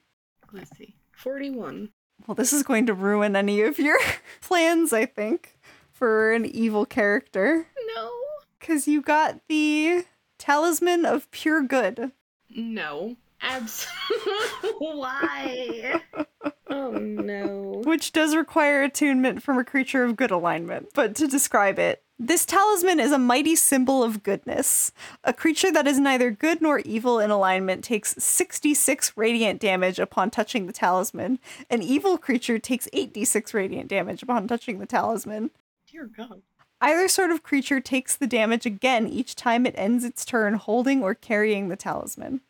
Let's 0.53 0.77
see. 0.77 0.95
41. 1.17 1.91
Well, 2.27 2.35
this 2.35 2.53
is 2.53 2.63
going 2.63 2.87
to 2.87 2.95
ruin 2.95 3.37
any 3.37 3.63
of 3.63 3.79
your 3.79 3.99
plans, 4.41 4.93
I 4.93 5.07
think, 5.07 5.59
for 5.91 6.33
an 6.33 6.47
evil 6.47 6.87
character. 6.87 7.67
No. 7.97 8.11
Because 8.59 8.87
you 8.87 9.03
got 9.03 9.41
the 9.49 10.05
Talisman 10.39 11.05
of 11.05 11.31
Pure 11.31 11.63
Good. 11.65 12.13
No. 12.51 13.17
Absolutely. 13.43 14.71
Why? 14.79 16.01
oh 16.71 16.93
no. 16.93 17.83
which 17.85 18.13
does 18.13 18.37
require 18.37 18.83
attunement 18.83 19.43
from 19.43 19.59
a 19.59 19.65
creature 19.65 20.05
of 20.05 20.17
good 20.17 20.31
alignment. 20.31 20.89
But 20.95 21.17
to 21.17 21.27
describe 21.27 21.79
it, 21.79 22.03
this 22.19 22.47
talisman 22.47 23.01
is 23.01 23.11
a 23.11 23.19
mighty 23.19 23.57
symbol 23.57 24.05
of 24.05 24.23
goodness. 24.23 24.93
A 25.25 25.33
creature 25.33 25.73
that 25.73 25.89
is 25.89 25.99
neither 25.99 26.31
good 26.31 26.63
nor 26.63 26.79
evil 26.81 27.19
in 27.19 27.31
alignment 27.31 27.83
takes 27.83 28.15
66 28.17 29.17
radiant 29.17 29.61
damage 29.61 29.99
upon 29.99 30.31
touching 30.31 30.67
the 30.67 30.73
talisman. 30.73 31.41
An 31.69 31.83
evil 31.83 32.17
creature 32.19 32.59
takes 32.59 32.89
8d6 32.93 33.53
radiant 33.55 33.89
damage 33.89 34.23
upon 34.23 34.47
touching 34.47 34.79
the 34.79 34.87
talisman. 34.87 35.51
Dear 35.91 36.07
god. 36.07 36.43
Either 36.81 37.09
sort 37.09 37.31
of 37.31 37.43
creature 37.43 37.81
takes 37.81 38.17
the 38.17 38.27
damage 38.27 38.67
again 38.67 39.09
each 39.09 39.35
time 39.35 39.67
it 39.67 39.75
ends 39.77 40.05
its 40.05 40.25
turn 40.25 40.55
holding 40.55 41.03
or 41.03 41.15
carrying 41.15 41.69
the 41.69 41.77
talisman. 41.77 42.41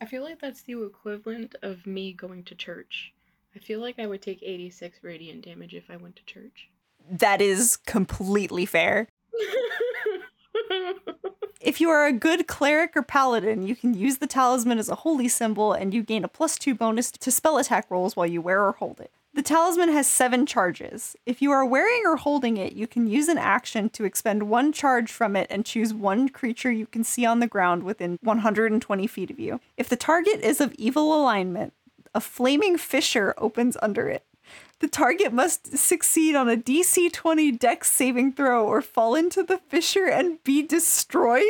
I 0.00 0.06
feel 0.06 0.22
like 0.22 0.40
that's 0.40 0.62
the 0.62 0.84
equivalent 0.84 1.54
of 1.62 1.86
me 1.86 2.12
going 2.12 2.44
to 2.44 2.54
church. 2.54 3.12
I 3.54 3.58
feel 3.58 3.80
like 3.80 3.98
I 3.98 4.06
would 4.06 4.20
take 4.20 4.42
86 4.42 4.98
radiant 5.02 5.44
damage 5.44 5.74
if 5.74 5.90
I 5.90 5.96
went 5.96 6.16
to 6.16 6.24
church. 6.24 6.70
That 7.10 7.40
is 7.40 7.76
completely 7.76 8.66
fair. 8.66 9.08
If 11.66 11.80
you 11.80 11.90
are 11.90 12.06
a 12.06 12.12
good 12.12 12.46
cleric 12.46 12.96
or 12.96 13.02
paladin, 13.02 13.66
you 13.66 13.74
can 13.74 13.92
use 13.92 14.18
the 14.18 14.28
talisman 14.28 14.78
as 14.78 14.88
a 14.88 14.94
holy 14.94 15.26
symbol 15.26 15.72
and 15.72 15.92
you 15.92 16.04
gain 16.04 16.22
a 16.22 16.28
plus 16.28 16.56
two 16.56 16.76
bonus 16.76 17.10
to 17.10 17.30
spell 17.32 17.58
attack 17.58 17.90
rolls 17.90 18.14
while 18.14 18.26
you 18.26 18.40
wear 18.40 18.64
or 18.64 18.70
hold 18.70 19.00
it. 19.00 19.10
The 19.34 19.42
talisman 19.42 19.88
has 19.88 20.06
seven 20.06 20.46
charges. 20.46 21.16
If 21.26 21.42
you 21.42 21.50
are 21.50 21.64
wearing 21.64 22.02
or 22.06 22.18
holding 22.18 22.56
it, 22.56 22.74
you 22.74 22.86
can 22.86 23.08
use 23.08 23.26
an 23.26 23.36
action 23.36 23.88
to 23.90 24.04
expend 24.04 24.44
one 24.44 24.72
charge 24.72 25.10
from 25.10 25.34
it 25.34 25.48
and 25.50 25.66
choose 25.66 25.92
one 25.92 26.28
creature 26.28 26.70
you 26.70 26.86
can 26.86 27.02
see 27.02 27.26
on 27.26 27.40
the 27.40 27.48
ground 27.48 27.82
within 27.82 28.20
120 28.22 29.06
feet 29.08 29.30
of 29.32 29.40
you. 29.40 29.58
If 29.76 29.88
the 29.88 29.96
target 29.96 30.40
is 30.42 30.60
of 30.60 30.72
evil 30.74 31.20
alignment, 31.20 31.72
a 32.14 32.20
flaming 32.20 32.78
fissure 32.78 33.34
opens 33.38 33.76
under 33.82 34.08
it. 34.08 34.24
The 34.78 34.88
target 34.88 35.32
must 35.32 35.78
succeed 35.78 36.36
on 36.36 36.48
a 36.50 36.56
DC 36.56 37.10
20 37.10 37.52
dex 37.52 37.90
saving 37.90 38.32
throw 38.34 38.66
or 38.66 38.82
fall 38.82 39.14
into 39.14 39.42
the 39.42 39.56
fissure 39.56 40.06
and 40.06 40.42
be 40.44 40.62
destroyed, 40.62 41.42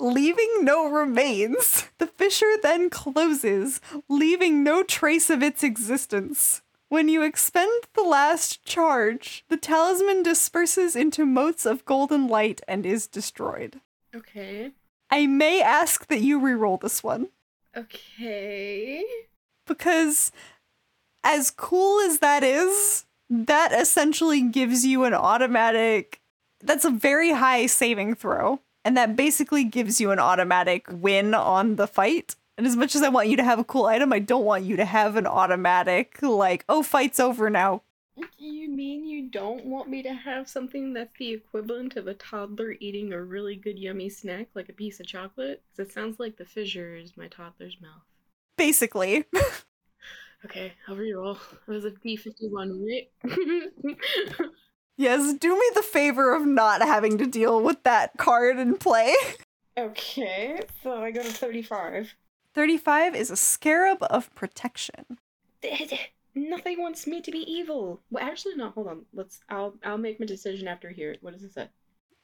leaving 0.00 0.64
no 0.64 0.88
remains. 0.90 1.90
The 1.98 2.06
fissure 2.06 2.56
then 2.62 2.88
closes, 2.88 3.80
leaving 4.08 4.62
no 4.64 4.82
trace 4.82 5.28
of 5.28 5.42
its 5.42 5.62
existence. 5.62 6.62
When 6.88 7.08
you 7.08 7.22
expend 7.22 7.84
the 7.94 8.02
last 8.02 8.64
charge, 8.64 9.44
the 9.48 9.56
talisman 9.56 10.22
disperses 10.22 10.96
into 10.96 11.24
motes 11.26 11.64
of 11.66 11.84
golden 11.84 12.26
light 12.28 12.60
and 12.68 12.84
is 12.86 13.06
destroyed. 13.06 13.80
Okay. 14.14 14.72
I 15.10 15.26
may 15.26 15.60
ask 15.62 16.06
that 16.08 16.20
you 16.22 16.40
reroll 16.40 16.80
this 16.80 17.02
one 17.02 17.28
Okay. 17.76 19.04
because 19.66 20.32
as 21.24 21.50
cool 21.50 22.00
as 22.00 22.18
that 22.18 22.42
is, 22.42 23.06
that 23.30 23.72
essentially 23.72 24.42
gives 24.42 24.84
you 24.84 25.04
an 25.04 25.14
automatic 25.14 26.20
that's 26.62 26.84
a 26.84 26.90
very 26.90 27.32
high 27.32 27.66
saving 27.66 28.14
throw 28.14 28.60
and 28.84 28.96
that 28.96 29.16
basically 29.16 29.64
gives 29.64 30.00
you 30.00 30.10
an 30.10 30.18
automatic 30.18 30.86
win 30.90 31.34
on 31.34 31.76
the 31.76 31.86
fight. 31.86 32.36
And 32.58 32.66
as 32.66 32.76
much 32.76 32.94
as 32.94 33.02
I 33.02 33.08
want 33.08 33.28
you 33.28 33.36
to 33.36 33.44
have 33.44 33.58
a 33.58 33.64
cool 33.64 33.86
item, 33.86 34.12
I 34.12 34.18
don't 34.18 34.44
want 34.44 34.64
you 34.64 34.76
to 34.76 34.84
have 34.84 35.16
an 35.16 35.26
automatic 35.26 36.20
like, 36.22 36.64
"Oh, 36.68 36.82
fight's 36.82 37.18
over 37.18 37.48
now." 37.48 37.82
You 38.38 38.68
mean 38.68 39.06
you 39.06 39.30
don't 39.30 39.64
want 39.64 39.88
me 39.88 40.02
to 40.02 40.12
have 40.12 40.48
something 40.48 40.92
that's 40.92 41.16
the 41.18 41.32
equivalent 41.32 41.96
of 41.96 42.06
a 42.06 42.14
toddler 42.14 42.76
eating 42.78 43.12
a 43.12 43.22
really 43.22 43.56
good 43.56 43.78
yummy 43.78 44.10
snack 44.10 44.48
like 44.54 44.68
a 44.68 44.74
piece 44.74 45.00
of 45.00 45.06
chocolate? 45.06 45.62
Because 45.70 45.90
it 45.90 45.94
sounds 45.94 46.20
like 46.20 46.36
the 46.36 46.44
fissure 46.44 46.94
is 46.94 47.16
my 47.16 47.28
toddler's 47.28 47.78
mouth. 47.80 48.04
Basically. 48.58 49.24
Okay, 50.44 50.72
I'll 50.88 50.96
reroll. 50.96 51.38
It 51.68 51.70
was 51.70 51.84
a 51.84 51.90
D51, 51.90 52.84
right? 52.84 53.96
yes, 54.96 55.34
do 55.34 55.54
me 55.54 55.70
the 55.74 55.82
favor 55.82 56.34
of 56.34 56.44
not 56.44 56.82
having 56.82 57.16
to 57.18 57.26
deal 57.26 57.62
with 57.62 57.82
that 57.84 58.16
card 58.18 58.58
in 58.58 58.76
play. 58.76 59.14
okay, 59.78 60.60
so 60.82 61.02
I 61.02 61.12
go 61.12 61.22
to 61.22 61.30
35. 61.30 62.14
35 62.54 63.14
is 63.14 63.30
a 63.30 63.36
scarab 63.36 63.98
of 64.02 64.34
protection. 64.34 65.18
Nothing 66.34 66.80
wants 66.80 67.06
me 67.06 67.20
to 67.20 67.30
be 67.30 67.40
evil. 67.40 68.00
Well, 68.10 68.24
actually, 68.24 68.56
no. 68.56 68.70
Hold 68.70 68.88
on. 68.88 69.04
Let's. 69.12 69.40
I'll. 69.48 69.74
I'll 69.84 69.98
make 69.98 70.18
my 70.18 70.26
decision 70.26 70.66
after 70.66 70.90
here. 70.90 71.14
What 71.20 71.34
does 71.34 71.42
it 71.42 71.52
say? 71.52 71.68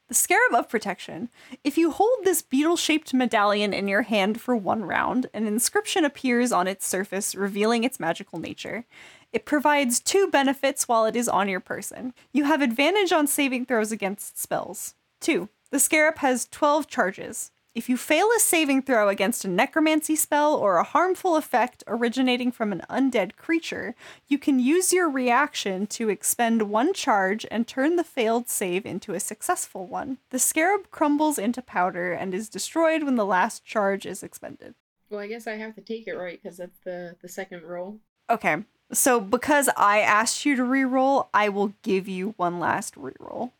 The 0.09 0.14
Scarab 0.14 0.55
of 0.55 0.71
Protection. 0.71 1.29
If 1.62 1.77
you 1.77 1.90
hold 1.90 2.21
this 2.25 2.40
beetle 2.40 2.79
shaped 2.79 3.12
medallion 3.12 3.75
in 3.75 3.88
your 3.88 4.03
hand 4.03 4.40
for 4.40 4.57
one 4.57 4.85
round, 4.85 5.27
an 5.35 5.47
inscription 5.47 6.03
appears 6.03 6.51
on 6.51 6.66
its 6.66 6.87
surface 6.87 7.35
revealing 7.35 7.85
its 7.85 8.01
magical 8.01 8.38
nature. 8.38 8.87
It 9.35 9.44
provides 9.44 10.01
two 10.01 10.29
benefits 10.29 10.88
while 10.88 11.05
it 11.05 11.14
is 11.14 11.29
on 11.29 11.51
your 11.51 11.61
person. 11.61 12.14
You 12.33 12.44
have 12.44 12.62
advantage 12.62 13.12
on 13.12 13.27
saving 13.27 13.66
throws 13.66 13.92
against 13.92 14.38
spells. 14.38 14.94
Two, 15.21 15.51
the 15.71 15.79
Scarab 15.79 16.18
has 16.18 16.49
12 16.51 16.87
charges. 16.87 17.51
If 17.74 17.88
you 17.88 17.96
fail 17.96 18.28
a 18.37 18.40
saving 18.40 18.83
throw 18.83 19.09
against 19.09 19.44
a 19.44 19.48
necromancy 19.48 20.16
spell 20.16 20.54
or 20.54 20.78
a 20.78 20.85
harmful 20.85 21.37
effect 21.37 21.85
originating 21.87 22.50
from 22.50 22.72
an 22.72 22.83
undead 22.90 23.37
creature, 23.37 23.94
you 24.26 24.38
can 24.38 24.59
use 24.59 24.92
your 24.92 25.09
reaction 25.09 25.87
to 25.88 26.09
expend 26.09 26.62
one 26.70 26.92
charge 26.92 27.46
and 27.50 27.66
turn 27.66 27.96
the 27.96 28.04
failed 28.04 28.48
save 28.48 28.85
into 28.85 29.14
a 29.14 29.20
successful 29.20 29.87
one. 29.87 30.18
The 30.31 30.38
scarab 30.38 30.90
crumbles 30.90 31.38
into 31.38 31.62
powder 31.62 32.12
and 32.12 32.35
is 32.35 32.48
destroyed 32.48 33.02
when 33.04 33.16
the 33.16 33.26
last 33.26 33.64
charge 33.64 34.07
is 34.07 34.22
expended. 34.22 34.74
Well, 35.11 35.20
I 35.20 35.26
guess 35.26 35.46
I 35.46 35.54
have 35.54 35.74
to 35.76 35.81
take 35.81 36.09
it 36.09 36.14
right 36.14 36.40
because 36.42 36.59
that's 36.59 36.78
the 36.85 37.16
the 37.22 37.28
second 37.28 37.62
roll. 37.62 37.98
Okay, 38.28 38.64
so 38.92 39.20
because 39.20 39.70
I 39.76 40.00
asked 40.00 40.44
you 40.44 40.57
to 40.57 40.62
reroll, 40.62 41.28
I 41.33 41.48
will 41.48 41.74
give 41.83 42.09
you 42.09 42.35
one 42.37 42.59
last 42.59 42.94
reroll. 42.94 43.52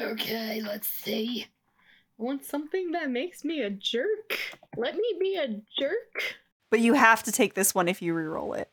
Okay, 0.00 0.60
let's 0.62 0.88
see. 0.88 1.46
I 2.22 2.24
want 2.24 2.44
something 2.44 2.92
that 2.92 3.10
makes 3.10 3.44
me 3.44 3.62
a 3.62 3.70
jerk. 3.70 4.38
Let 4.76 4.94
me 4.94 5.16
be 5.18 5.34
a 5.34 5.60
jerk. 5.76 6.36
But 6.70 6.78
you 6.78 6.94
have 6.94 7.24
to 7.24 7.32
take 7.32 7.54
this 7.54 7.74
one 7.74 7.88
if 7.88 8.00
you 8.00 8.14
reroll 8.14 8.56
it. 8.56 8.70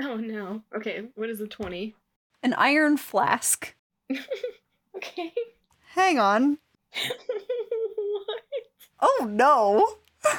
Oh 0.00 0.18
no. 0.18 0.62
Okay, 0.72 1.08
what 1.16 1.28
is 1.28 1.40
a 1.40 1.48
20? 1.48 1.96
An 2.44 2.54
iron 2.54 2.96
flask. 2.96 3.74
okay. 4.96 5.32
Hang 5.94 6.20
on. 6.20 6.58
what? 6.94 8.40
Oh 9.04 9.26
no. 9.28 9.96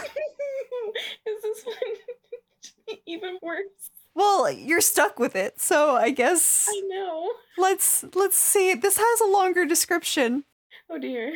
is 1.28 1.42
this 1.42 1.66
one 1.66 2.96
even 3.06 3.40
worse? 3.42 3.90
Well, 4.16 4.50
you're 4.50 4.80
stuck 4.80 5.20
with 5.20 5.36
it, 5.36 5.60
so 5.60 5.98
I 5.98 6.12
guess 6.12 6.70
I 6.70 6.82
know. 6.88 7.30
let's 7.58 8.06
let's 8.16 8.38
see. 8.38 8.74
This 8.74 8.98
has 8.98 9.20
a 9.20 9.26
longer 9.26 9.66
description. 9.66 10.46
Oh 10.90 10.98
dear. 10.98 11.34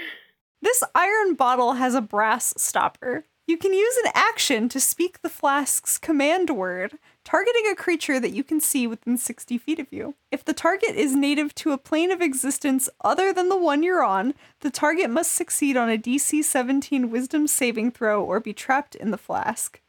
This 0.62 0.84
iron 0.96 1.36
bottle 1.36 1.74
has 1.74 1.94
a 1.94 2.02
brass 2.02 2.54
stopper. 2.58 3.26
You 3.46 3.58
can 3.58 3.74
use 3.74 3.96
an 4.04 4.12
action 4.14 4.68
to 4.70 4.80
speak 4.80 5.22
the 5.22 5.30
flask's 5.30 5.98
command 5.98 6.50
word, 6.50 6.98
targeting 7.24 7.66
a 7.72 7.76
creature 7.76 8.20
that 8.20 8.34
you 8.34 8.44
can 8.44 8.60
see 8.60 8.88
within 8.88 9.18
60 9.18 9.58
feet 9.58 9.80
of 9.80 9.88
you. 9.92 10.16
If 10.32 10.44
the 10.44 10.54
target 10.54 10.96
is 10.96 11.16
native 11.16 11.56
to 11.56 11.72
a 11.72 11.78
plane 11.78 12.12
of 12.12 12.22
existence 12.22 12.90
other 13.06 13.32
than 13.32 13.48
the 13.48 13.58
one 13.58 13.84
you're 13.84 14.04
on, 14.04 14.34
the 14.60 14.70
target 14.70 15.10
must 15.10 15.32
succeed 15.32 15.78
on 15.78 15.90
a 15.90 15.98
DC 15.98 16.44
17 16.44 17.10
wisdom 17.10 17.48
saving 17.48 17.92
throw 17.92 18.22
or 18.22 18.42
be 18.42 18.52
trapped 18.52 18.96
in 18.96 19.12
the 19.12 19.18
flask. 19.18 19.80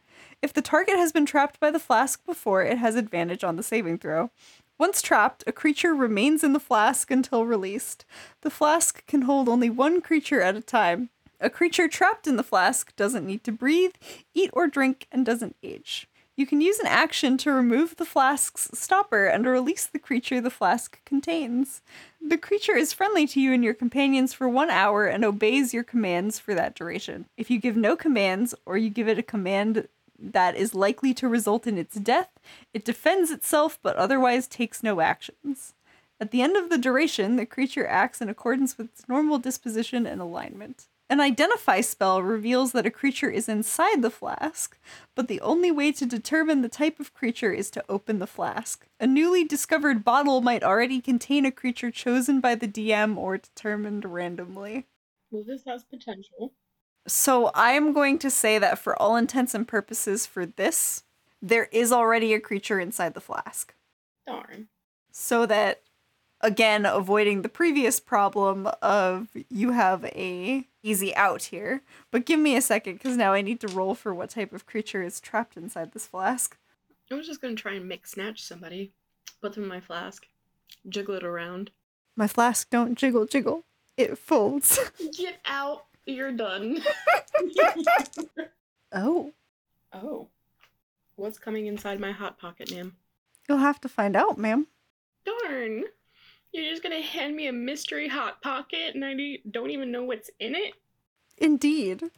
If 0.41 0.53
the 0.53 0.63
target 0.63 0.95
has 0.95 1.11
been 1.11 1.27
trapped 1.27 1.59
by 1.59 1.73
the 1.73 1.81
flask 1.81 2.25
before, 2.25 2.63
it 2.63 2.79
has 2.79 2.95
advantage 2.95 3.43
on 3.43 3.57
the 3.57 3.65
saving 3.65 3.99
throw. 3.99 4.31
Once 4.79 5.03
trapped, 5.03 5.43
a 5.47 5.53
creature 5.53 5.93
remains 5.93 6.45
in 6.45 6.53
the 6.53 6.61
flask 6.61 7.11
until 7.11 7.45
released. 7.45 8.05
The 8.43 8.51
flask 8.51 9.05
can 9.07 9.23
hold 9.23 9.49
only 9.49 9.69
one 9.69 10.01
creature 10.01 10.41
at 10.41 10.57
a 10.57 10.61
time. 10.61 11.11
A 11.41 11.51
creature 11.51 11.89
trapped 11.89 12.29
in 12.29 12.37
the 12.37 12.45
flask 12.45 12.95
doesn't 12.95 13.27
need 13.27 13.43
to 13.45 13.53
breathe, 13.53 13.95
eat, 14.35 14.51
or 14.53 14.69
drink, 14.69 15.09
and 15.11 15.27
doesn't 15.27 15.57
age. 15.63 16.09
You 16.37 16.47
can 16.47 16.61
use 16.61 16.79
an 16.79 16.87
action 16.87 17.37
to 17.39 17.51
remove 17.51 17.97
the 17.97 18.05
flask's 18.05 18.71
stopper 18.73 19.27
and 19.27 19.45
release 19.45 19.87
the 19.87 19.99
creature 19.99 20.41
the 20.41 20.51
flask 20.51 21.05
contains. 21.05 21.83
The 22.25 22.39
creature 22.39 22.77
is 22.77 22.93
friendly 22.93 23.27
to 23.27 23.41
you 23.41 23.53
and 23.53 23.65
your 23.65 23.75
companions 23.75 24.33
for 24.33 24.49
one 24.49 24.71
hour 24.71 25.07
and 25.07 25.25
obeys 25.25 25.75
your 25.75 25.83
commands 25.83 26.39
for 26.39 26.55
that 26.55 26.77
duration. 26.77 27.27
If 27.37 27.51
you 27.51 27.59
give 27.59 27.77
no 27.77 27.97
commands, 27.97 28.55
or 28.65 28.79
you 28.79 28.89
give 28.89 29.09
it 29.09 29.19
a 29.19 29.23
command 29.25 29.89
that 30.19 30.57
is 30.57 30.75
likely 30.75 31.15
to 31.15 31.29
result 31.29 31.67
in 31.67 31.79
its 31.79 31.95
death, 31.97 32.31
it 32.75 32.85
defends 32.85 33.31
itself 33.31 33.79
but 33.83 33.97
otherwise 33.97 34.47
takes 34.47 34.83
no 34.83 35.01
actions. 35.01 35.75
At 36.21 36.33
the 36.33 36.43
end 36.43 36.57
of 36.57 36.69
the 36.69 36.79
duration, 36.79 37.37
the 37.37 37.47
creature 37.47 37.87
acts 37.87 38.21
in 38.21 38.29
accordance 38.29 38.77
with 38.77 38.89
its 38.89 39.09
normal 39.09 39.39
disposition 39.39 40.07
and 40.07 40.21
alignment. 40.21 40.89
An 41.11 41.21
identify 41.21 41.81
spell 41.81 42.23
reveals 42.23 42.73
that 42.73 42.85
a 42.85 42.91
creature 42.91 43.31
is 43.31 43.49
inside 43.49 44.03
the 44.03 44.11
flask, 44.11 44.77
but 45.15 45.27
the 45.27 45.41
only 45.41 45.71
way 45.71 45.91
to 45.93 46.05
determine 46.05 46.61
the 46.61 46.69
type 46.69 47.01
of 47.01 47.15
creature 47.15 47.53
is 47.53 47.71
to 47.71 47.85
open 47.89 48.19
the 48.19 48.27
flask. 48.27 48.87
A 49.01 49.07
newly 49.07 49.43
discovered 49.43 50.05
bottle 50.05 50.43
might 50.43 50.63
already 50.63 51.01
contain 51.01 51.47
a 51.47 51.51
creature 51.51 51.91
chosen 51.91 52.41
by 52.41 52.55
the 52.57 52.69
DM 52.69 53.17
or 53.17 53.39
determined 53.39 54.05
randomly. 54.05 54.87
Well, 55.31 55.45
this 55.47 55.63
has 55.67 55.85
potential. 55.85 56.53
So 57.07 57.51
I'm 57.55 57.93
going 57.93 58.19
to 58.19 58.31
say 58.31 58.59
that 58.59 58.79
for 58.79 59.01
all 59.01 59.17
intents 59.17 59.55
and 59.55 59.67
purposes 59.67 60.27
for 60.27 60.45
this, 60.45 61.05
there 61.41 61.69
is 61.73 61.93
already 61.93 62.35
a 62.35 62.41
creature 62.41 62.81
inside 62.81 63.15
the 63.15 63.21
flask. 63.21 63.75
Darn. 64.27 64.69
So 65.11 65.47
that 65.47 65.83
again 66.41 66.87
avoiding 66.87 67.43
the 67.43 67.49
previous 67.49 67.99
problem 67.99 68.69
of 68.81 69.29
you 69.49 69.73
have 69.73 70.05
a 70.05 70.67
easy 70.83 71.15
out 71.17 71.45
here. 71.45 71.83
But 72.11 72.27
give 72.27 72.39
me 72.39 72.57
a 72.57 72.61
second 72.61 72.99
cuz 73.01 73.17
now 73.17 73.33
I 73.33 73.43
need 73.43 73.61
to 73.61 73.69
roll 73.69 73.95
for 73.95 74.15
what 74.15 74.31
type 74.31 74.53
of 74.53 74.67
creature 74.67 75.03
is 75.03 75.21
trapped 75.21 75.57
inside 75.57 75.93
this 75.93 76.07
flask. 76.07 76.57
I 77.11 77.15
was 77.15 77.27
just 77.27 77.41
gonna 77.41 77.55
try 77.55 77.73
and 77.73 77.89
mix 77.89 78.13
snatch 78.13 78.43
somebody. 78.43 78.93
Put 79.41 79.55
them 79.55 79.65
in 79.65 79.69
my 79.69 79.81
flask. 79.81 80.29
Jiggle 80.89 81.15
it 81.15 81.25
around. 81.25 81.71
My 82.17 82.27
flask 82.27 82.69
don't 82.71 82.97
jiggle 82.97 83.27
jiggle. 83.27 83.65
It 83.97 84.19
folds. 84.19 84.79
Get 85.17 85.41
out. 85.45 85.87
You're 86.09 86.33
done. 86.33 86.83
oh, 88.93 89.31
oh. 89.93 90.29
What's 91.17 91.39
coming 91.39 91.67
inside 91.67 92.01
my 92.01 92.13
hot 92.13 92.39
pocket, 92.39 92.73
ma'am? 92.73 92.97
you'll 93.47 93.59
have 93.59 93.81
to 93.83 93.89
find 93.91 94.17
out, 94.17 94.39
ma'am. 94.39 94.67
Darn. 95.27 95.85
You're 96.53 96.71
just 96.71 96.83
gonna 96.83 97.03
hand 97.03 97.37
me 97.37 97.47
a 97.47 97.53
mystery 97.53 98.09
hot 98.09 98.41
pocket 98.41 98.95
and 98.95 99.05
I 99.05 99.39
don't 99.51 99.71
even 99.71 99.93
know 99.93 100.05
what's 100.05 100.31
in 100.41 100.55
it? 100.55 100.75
Indeed. 101.37 102.03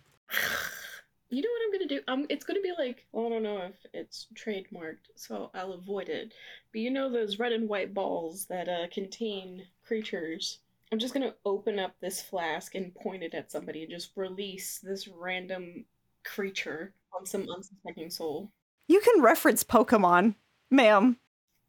You 1.33 1.43
know 1.43 1.49
what 1.49 1.63
I'm 1.65 1.73
gonna 1.73 1.89
do? 1.89 2.01
Um, 2.09 2.27
it's 2.29 2.45
gonna 2.45 2.61
be 2.61 2.73
like 2.77 3.07
well, 3.13 3.27
I 3.27 3.29
don't 3.29 3.45
know 3.45 3.59
if 3.59 3.87
it's 3.95 4.27
trademarked, 4.35 5.11
so 5.15 5.53
I'll 5.55 5.75
avoid 5.75 6.09
it. 6.09 6.33
But 6.73 6.81
you 6.81 6.91
know 6.91 7.09
those 7.09 7.39
red 7.39 7.53
and 7.53 7.69
white 7.69 7.95
balls 7.95 8.47
that 8.47 8.69
uh, 8.69 8.89
contain 8.93 9.65
creatures. 9.87 10.59
I'm 10.93 10.99
just 10.99 11.15
gonna 11.15 11.35
open 11.45 11.79
up 11.79 11.95
this 12.01 12.21
flask 12.21 12.75
and 12.75 12.95
point 12.95 13.23
it 13.23 13.35
at 13.35 13.51
somebody 13.51 13.83
and 13.83 13.91
just 13.91 14.11
release 14.17 14.81
this 14.83 15.09
random 15.09 15.85
creature 16.25 16.95
on 17.19 17.27
some 17.27 17.49
unsuspecting 17.49 18.11
soul. 18.11 18.51
You 18.89 19.01
can 19.01 19.23
reference 19.23 19.63
Pokemon, 19.63 20.35
ma'am. 20.71 21.19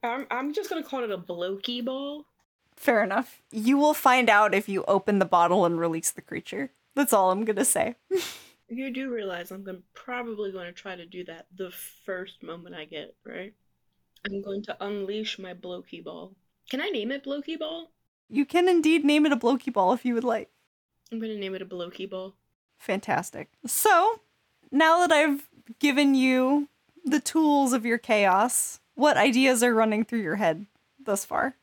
I'm 0.03 0.25
I'm 0.31 0.53
just 0.53 0.69
gonna 0.69 0.83
call 0.83 1.03
it 1.03 1.11
a 1.11 1.17
blokey 1.17 1.83
ball. 1.85 2.25
Fair 2.75 3.03
enough. 3.03 3.41
You 3.51 3.77
will 3.77 3.93
find 3.93 4.29
out 4.29 4.55
if 4.55 4.67
you 4.67 4.83
open 4.87 5.19
the 5.19 5.25
bottle 5.25 5.65
and 5.65 5.79
release 5.79 6.11
the 6.11 6.21
creature. 6.21 6.71
That's 6.95 7.13
all 7.13 7.31
I'm 7.31 7.45
gonna 7.45 7.65
say. 7.65 7.95
You 8.73 8.89
do 8.89 9.09
realize 9.11 9.51
I'm 9.51 9.65
gonna, 9.65 9.79
probably 9.93 10.49
going 10.53 10.67
to 10.67 10.71
try 10.71 10.95
to 10.95 11.05
do 11.05 11.25
that 11.25 11.47
the 11.53 11.71
first 12.05 12.41
moment 12.41 12.73
I 12.73 12.85
get, 12.85 13.13
right? 13.25 13.53
I'm 14.25 14.41
going 14.41 14.63
to 14.63 14.77
unleash 14.79 15.37
my 15.37 15.53
blokey 15.53 16.01
ball. 16.01 16.37
Can 16.69 16.79
I 16.79 16.87
name 16.87 17.11
it 17.11 17.25
blokey 17.25 17.59
ball? 17.59 17.91
You 18.31 18.45
can 18.45 18.69
indeed 18.69 19.03
name 19.03 19.25
it 19.25 19.33
a 19.33 19.37
Blokey 19.37 19.73
Ball 19.73 19.91
if 19.91 20.05
you 20.05 20.13
would 20.13 20.23
like. 20.23 20.49
I'm 21.11 21.19
gonna 21.19 21.35
name 21.35 21.53
it 21.53 21.61
a 21.61 21.65
blokey 21.65 22.09
ball. 22.09 22.35
Fantastic. 22.77 23.49
So, 23.65 24.21
now 24.71 25.05
that 25.05 25.11
I've 25.11 25.49
given 25.79 26.15
you 26.15 26.69
the 27.03 27.19
tools 27.19 27.73
of 27.73 27.85
your 27.85 27.97
chaos, 27.97 28.79
what 28.95 29.17
ideas 29.17 29.61
are 29.61 29.73
running 29.73 30.05
through 30.05 30.21
your 30.21 30.37
head 30.37 30.65
thus 31.03 31.25
far? 31.25 31.55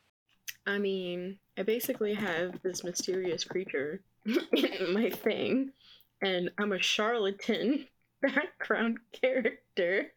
I 0.67 0.79
mean, 0.79 1.39
I 1.57 1.63
basically 1.63 2.13
have 2.13 2.61
this 2.63 2.85
mysterious 2.85 3.43
creature 3.43 4.03
in 4.27 4.93
my 4.93 5.09
thing, 5.09 5.73
and 6.21 6.51
I'm 6.59 6.73
a 6.73 6.83
charlatan 6.83 7.87
background 8.23 8.99
character. 9.13 10.13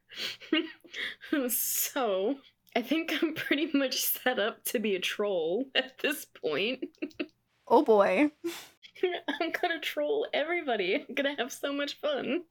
so, 1.48 2.36
I 2.76 2.82
think 2.82 3.14
I'm 3.22 3.34
pretty 3.34 3.70
much 3.74 4.02
set 4.02 4.40
up 4.40 4.64
to 4.66 4.80
be 4.80 4.96
a 4.96 5.00
troll 5.00 5.66
at 5.76 6.00
this 6.00 6.26
point. 6.26 6.86
Oh 7.68 7.84
boy. 7.84 8.32
I'm 9.04 9.52
gonna 9.52 9.80
troll 9.80 10.28
everybody. 10.34 10.96
I'm 10.96 11.16
gonna 11.16 11.36
have 11.38 11.52
so 11.52 11.74
much 11.74 12.00
fun. 12.00 12.44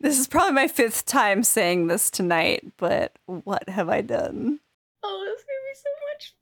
This 0.00 0.18
is 0.18 0.28
probably 0.28 0.52
my 0.52 0.68
fifth 0.68 1.06
time 1.06 1.42
saying 1.42 1.88
this 1.88 2.10
tonight, 2.10 2.72
but 2.76 3.18
what 3.26 3.68
have 3.68 3.88
I 3.88 4.00
done? 4.00 4.60
Oh, 5.02 5.26
it's 5.28 5.44
gonna 5.44 5.66
be 5.66 5.74
so 5.74 5.90
much 6.12 6.34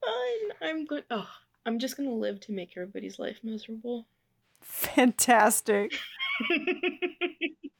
fun. 0.60 0.68
I'm 0.68 0.84
good. 0.84 1.04
Oh, 1.10 1.28
I'm 1.64 1.78
just 1.78 1.96
gonna 1.96 2.12
live 2.12 2.38
to 2.40 2.52
make 2.52 2.76
everybody's 2.76 3.18
life 3.18 3.40
miserable. 3.42 4.06
Fantastic. 4.60 5.98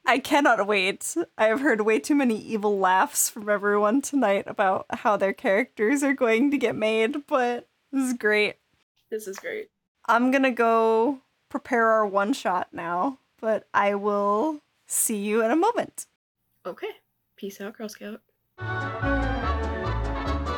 I 0.09 0.19
cannot 0.19 0.65
wait. 0.65 1.17
I 1.37 1.47
have 1.47 1.59
heard 1.59 1.81
way 1.81 1.99
too 1.99 2.15
many 2.15 2.37
evil 2.39 2.79
laughs 2.79 3.29
from 3.29 3.49
everyone 3.49 4.01
tonight 4.01 4.45
about 4.47 4.85
how 4.89 5.17
their 5.17 5.33
characters 5.33 6.01
are 6.01 6.13
going 6.13 6.49
to 6.51 6.57
get 6.57 6.77
made, 6.77 7.27
but 7.27 7.67
this 7.91 8.11
is 8.11 8.13
great. 8.13 8.55
This 9.09 9.27
is 9.27 9.37
great. 9.37 9.69
I'm 10.05 10.31
gonna 10.31 10.51
go 10.51 11.19
prepare 11.49 11.87
our 11.87 12.07
one 12.07 12.31
shot 12.31 12.69
now, 12.71 13.19
but 13.41 13.67
I 13.73 13.95
will 13.95 14.61
see 14.85 15.17
you 15.17 15.43
in 15.43 15.51
a 15.51 15.57
moment. 15.57 16.05
Okay. 16.65 16.87
Peace 17.35 17.59
out, 17.59 17.77
Girl 17.77 17.89
Scout. 17.89 18.21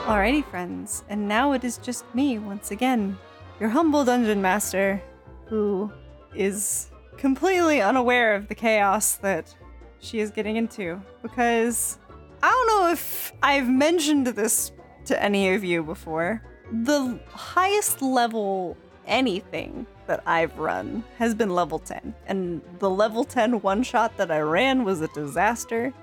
Alrighty, 0.06 0.46
friends, 0.46 1.04
and 1.10 1.28
now 1.28 1.54
it 1.54 1.64
is 1.64 1.80
just 1.80 2.06
me 2.14 2.38
once 2.38 2.70
again, 2.70 3.18
your 3.60 3.70
humble 3.70 4.06
dungeon 4.06 4.44
master, 4.44 5.02
who 5.46 5.92
is 6.36 6.92
completely 7.20 7.82
unaware 7.82 8.34
of 8.34 8.48
the 8.48 8.56
chaos 8.56 9.18
that 9.18 9.54
she 10.00 10.20
is 10.20 10.32
getting 10.32 10.56
into. 10.56 11.00
Because 11.22 12.00
I 12.42 12.50
don't 12.50 12.68
know 12.68 12.92
if 12.92 13.34
I've 13.44 13.70
mentioned 13.70 14.26
this 14.28 14.72
to 15.06 15.22
any 15.22 15.54
of 15.54 15.64
you 15.64 15.84
before. 15.84 16.42
The 16.72 17.20
highest 17.32 18.02
level 18.02 18.78
anything 19.06 19.86
that 20.08 20.24
I've 20.26 20.58
run 20.58 21.04
has 21.18 21.36
been 21.36 21.50
level 21.50 21.80
10, 21.80 22.14
and 22.28 22.62
the 22.80 22.90
level 22.90 23.24
10 23.24 23.62
one 23.62 23.84
shot 23.84 24.16
that 24.18 24.32
I 24.32 24.40
ran 24.40 24.84
was 24.84 25.02
a 25.02 25.08
disaster 25.10 25.94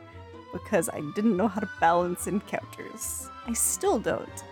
because 0.53 0.89
I 0.89 1.01
didn't 1.15 1.37
know 1.37 1.49
how 1.49 1.61
to 1.61 1.69
balance 1.81 2.27
encounters. 2.27 3.31
I 3.47 3.53
still 3.53 3.99
don't. 3.99 4.45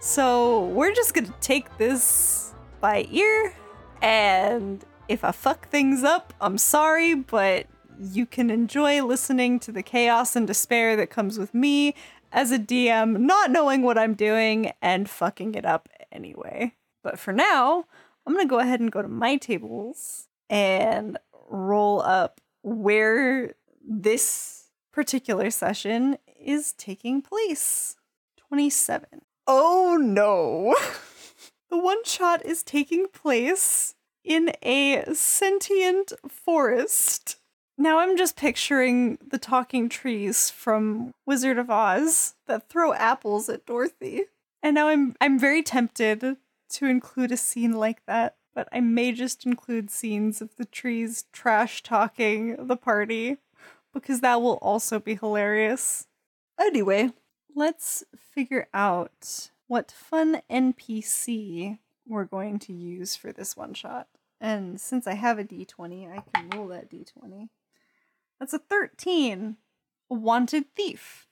So 0.00 0.66
we're 0.66 0.94
just 0.94 1.12
gonna 1.14 1.34
take 1.40 1.76
this 1.76 2.54
by 2.80 3.06
ear, 3.10 3.54
and 4.00 4.84
if 5.10 5.24
I 5.24 5.32
fuck 5.32 5.68
things 5.68 6.04
up, 6.04 6.32
I'm 6.40 6.56
sorry, 6.56 7.14
but 7.14 7.66
you 7.98 8.26
can 8.26 8.48
enjoy 8.48 9.04
listening 9.04 9.58
to 9.60 9.72
the 9.72 9.82
chaos 9.82 10.36
and 10.36 10.46
despair 10.46 10.94
that 10.94 11.10
comes 11.10 11.36
with 11.36 11.52
me 11.52 11.96
as 12.30 12.52
a 12.52 12.60
DM, 12.60 13.18
not 13.18 13.50
knowing 13.50 13.82
what 13.82 13.98
I'm 13.98 14.14
doing 14.14 14.70
and 14.80 15.10
fucking 15.10 15.56
it 15.56 15.64
up 15.64 15.88
anyway. 16.12 16.76
But 17.02 17.18
for 17.18 17.32
now, 17.32 17.86
I'm 18.24 18.34
gonna 18.34 18.46
go 18.46 18.60
ahead 18.60 18.78
and 18.78 18.92
go 18.92 19.02
to 19.02 19.08
my 19.08 19.36
tables 19.36 20.28
and 20.48 21.18
roll 21.48 22.00
up 22.02 22.40
where 22.62 23.54
this 23.84 24.68
particular 24.92 25.50
session 25.50 26.18
is 26.40 26.72
taking 26.74 27.20
place. 27.20 27.96
27. 28.36 29.22
Oh 29.48 29.98
no! 30.00 30.76
the 31.68 31.78
one 31.78 32.04
shot 32.04 32.46
is 32.46 32.62
taking 32.62 33.08
place 33.08 33.96
in 34.24 34.52
a 34.62 35.04
sentient 35.14 36.12
forest. 36.28 37.36
Now 37.78 38.00
I'm 38.00 38.16
just 38.16 38.36
picturing 38.36 39.18
the 39.26 39.38
talking 39.38 39.88
trees 39.88 40.50
from 40.50 41.12
Wizard 41.24 41.58
of 41.58 41.70
Oz 41.70 42.34
that 42.46 42.68
throw 42.68 42.92
apples 42.92 43.48
at 43.48 43.64
Dorothy. 43.64 44.24
And 44.62 44.74
now 44.74 44.88
I'm 44.88 45.16
I'm 45.20 45.38
very 45.38 45.62
tempted 45.62 46.36
to 46.70 46.86
include 46.86 47.32
a 47.32 47.36
scene 47.36 47.72
like 47.72 48.04
that, 48.06 48.36
but 48.54 48.68
I 48.70 48.80
may 48.80 49.12
just 49.12 49.46
include 49.46 49.90
scenes 49.90 50.42
of 50.42 50.56
the 50.56 50.66
trees 50.66 51.24
trash 51.32 51.82
talking 51.82 52.66
the 52.66 52.76
party 52.76 53.38
because 53.92 54.20
that 54.20 54.42
will 54.42 54.58
also 54.60 55.00
be 55.00 55.14
hilarious. 55.14 56.06
Anyway, 56.58 57.12
let's 57.54 58.04
figure 58.16 58.68
out 58.74 59.50
what 59.66 59.90
fun 59.90 60.42
NPC 60.50 61.78
we're 62.10 62.24
going 62.24 62.58
to 62.58 62.72
use 62.72 63.16
for 63.16 63.32
this 63.32 63.56
one 63.56 63.72
shot. 63.72 64.08
And 64.40 64.80
since 64.80 65.06
I 65.06 65.14
have 65.14 65.38
a 65.38 65.44
d20, 65.44 66.10
I 66.10 66.22
can 66.32 66.50
roll 66.50 66.68
that 66.68 66.90
d20. 66.90 67.48
That's 68.38 68.52
a 68.52 68.58
13. 68.58 69.56
A 70.10 70.14
wanted 70.14 70.74
thief. 70.74 71.26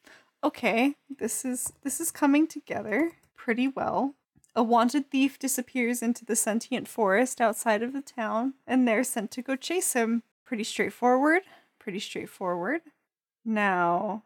Okay, 0.44 0.94
this 1.18 1.44
is 1.44 1.72
this 1.82 2.00
is 2.00 2.12
coming 2.12 2.46
together 2.46 3.12
pretty 3.34 3.66
well. 3.66 4.14
A 4.54 4.62
wanted 4.62 5.10
thief 5.10 5.38
disappears 5.38 6.02
into 6.02 6.24
the 6.24 6.36
sentient 6.36 6.86
forest 6.86 7.40
outside 7.40 7.82
of 7.82 7.92
the 7.92 8.02
town, 8.02 8.54
and 8.66 8.86
they're 8.86 9.04
sent 9.04 9.30
to 9.32 9.42
go 9.42 9.56
chase 9.56 9.94
him. 9.94 10.22
Pretty 10.44 10.64
straightforward. 10.64 11.42
Pretty 11.78 11.98
straightforward. 11.98 12.82
Now, 13.44 14.22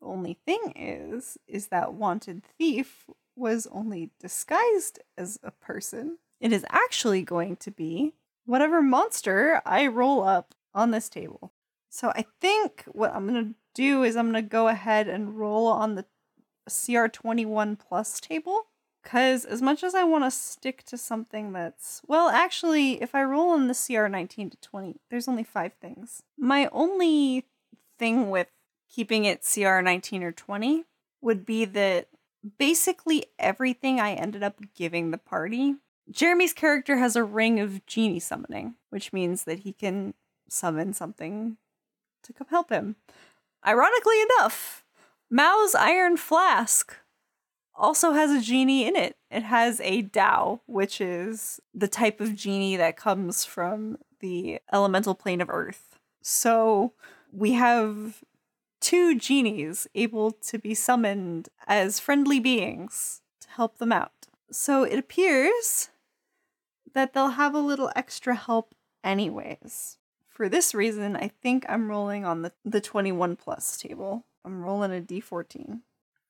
the 0.00 0.06
only 0.06 0.38
thing 0.44 0.72
is, 0.74 1.38
is 1.46 1.68
that 1.68 1.94
wanted 1.94 2.42
thief 2.58 3.04
was 3.36 3.66
only 3.70 4.10
disguised 4.20 5.00
as 5.16 5.38
a 5.42 5.50
person. 5.50 6.18
It 6.40 6.52
is 6.52 6.64
actually 6.70 7.22
going 7.22 7.56
to 7.56 7.70
be 7.70 8.14
whatever 8.46 8.82
monster 8.82 9.60
I 9.64 9.86
roll 9.86 10.22
up 10.22 10.54
on 10.74 10.90
this 10.90 11.08
table. 11.08 11.52
So 11.88 12.10
I 12.10 12.26
think 12.40 12.84
what 12.86 13.14
I'm 13.14 13.28
going 13.28 13.44
to 13.44 13.54
do 13.74 14.02
is 14.02 14.16
I'm 14.16 14.30
going 14.32 14.44
to 14.44 14.48
go 14.48 14.68
ahead 14.68 15.08
and 15.08 15.38
roll 15.38 15.66
on 15.68 15.94
the 15.94 16.04
CR21 16.68 17.78
plus 17.78 18.20
table. 18.20 18.62
Because 19.02 19.44
as 19.44 19.60
much 19.60 19.84
as 19.84 19.94
I 19.94 20.02
want 20.02 20.24
to 20.24 20.30
stick 20.30 20.82
to 20.84 20.96
something 20.96 21.52
that's. 21.52 22.00
Well, 22.06 22.30
actually, 22.30 23.02
if 23.02 23.14
I 23.14 23.22
roll 23.22 23.50
on 23.50 23.68
the 23.68 23.74
CR19 23.74 24.52
to 24.52 24.56
20, 24.56 24.96
there's 25.10 25.28
only 25.28 25.44
five 25.44 25.74
things. 25.74 26.22
My 26.38 26.70
only 26.72 27.44
thing 27.98 28.30
with 28.30 28.48
keeping 28.88 29.26
it 29.26 29.42
CR19 29.42 30.22
or 30.22 30.32
20 30.32 30.84
would 31.20 31.44
be 31.44 31.66
that 31.66 32.08
basically 32.58 33.26
everything 33.38 34.00
I 34.00 34.12
ended 34.12 34.42
up 34.42 34.60
giving 34.74 35.10
the 35.10 35.18
party. 35.18 35.76
Jeremy's 36.10 36.52
character 36.52 36.98
has 36.98 37.16
a 37.16 37.24
ring 37.24 37.60
of 37.60 37.84
genie 37.86 38.20
summoning, 38.20 38.74
which 38.90 39.12
means 39.12 39.44
that 39.44 39.60
he 39.60 39.72
can 39.72 40.14
summon 40.48 40.92
something 40.92 41.56
to 42.22 42.32
come 42.32 42.48
help 42.48 42.70
him. 42.70 42.96
Ironically 43.66 44.20
enough, 44.22 44.84
Mao's 45.30 45.74
iron 45.74 46.16
flask 46.16 46.96
also 47.74 48.12
has 48.12 48.30
a 48.30 48.40
genie 48.40 48.86
in 48.86 48.94
it. 48.94 49.16
It 49.30 49.42
has 49.42 49.80
a 49.80 50.02
Dao, 50.02 50.60
which 50.66 51.00
is 51.00 51.60
the 51.72 51.88
type 51.88 52.20
of 52.20 52.34
genie 52.34 52.76
that 52.76 52.96
comes 52.96 53.44
from 53.44 53.98
the 54.20 54.60
elemental 54.72 55.14
plane 55.14 55.40
of 55.40 55.50
Earth. 55.50 55.98
So 56.22 56.92
we 57.32 57.52
have 57.52 58.22
two 58.84 59.18
genies 59.18 59.86
able 59.94 60.30
to 60.30 60.58
be 60.58 60.74
summoned 60.74 61.48
as 61.66 61.98
friendly 61.98 62.38
beings 62.38 63.22
to 63.40 63.48
help 63.48 63.78
them 63.78 63.90
out. 63.90 64.26
So 64.50 64.82
it 64.84 64.98
appears 64.98 65.88
that 66.92 67.14
they'll 67.14 67.30
have 67.30 67.54
a 67.54 67.60
little 67.60 67.90
extra 67.96 68.34
help, 68.34 68.74
anyways. 69.02 69.96
For 70.28 70.50
this 70.50 70.74
reason, 70.74 71.16
I 71.16 71.28
think 71.28 71.64
I'm 71.66 71.88
rolling 71.88 72.26
on 72.26 72.42
the, 72.42 72.52
the 72.62 72.82
21 72.82 73.36
plus 73.36 73.78
table. 73.78 74.26
I'm 74.44 74.62
rolling 74.62 74.94
a 74.94 75.00
d14. 75.00 75.80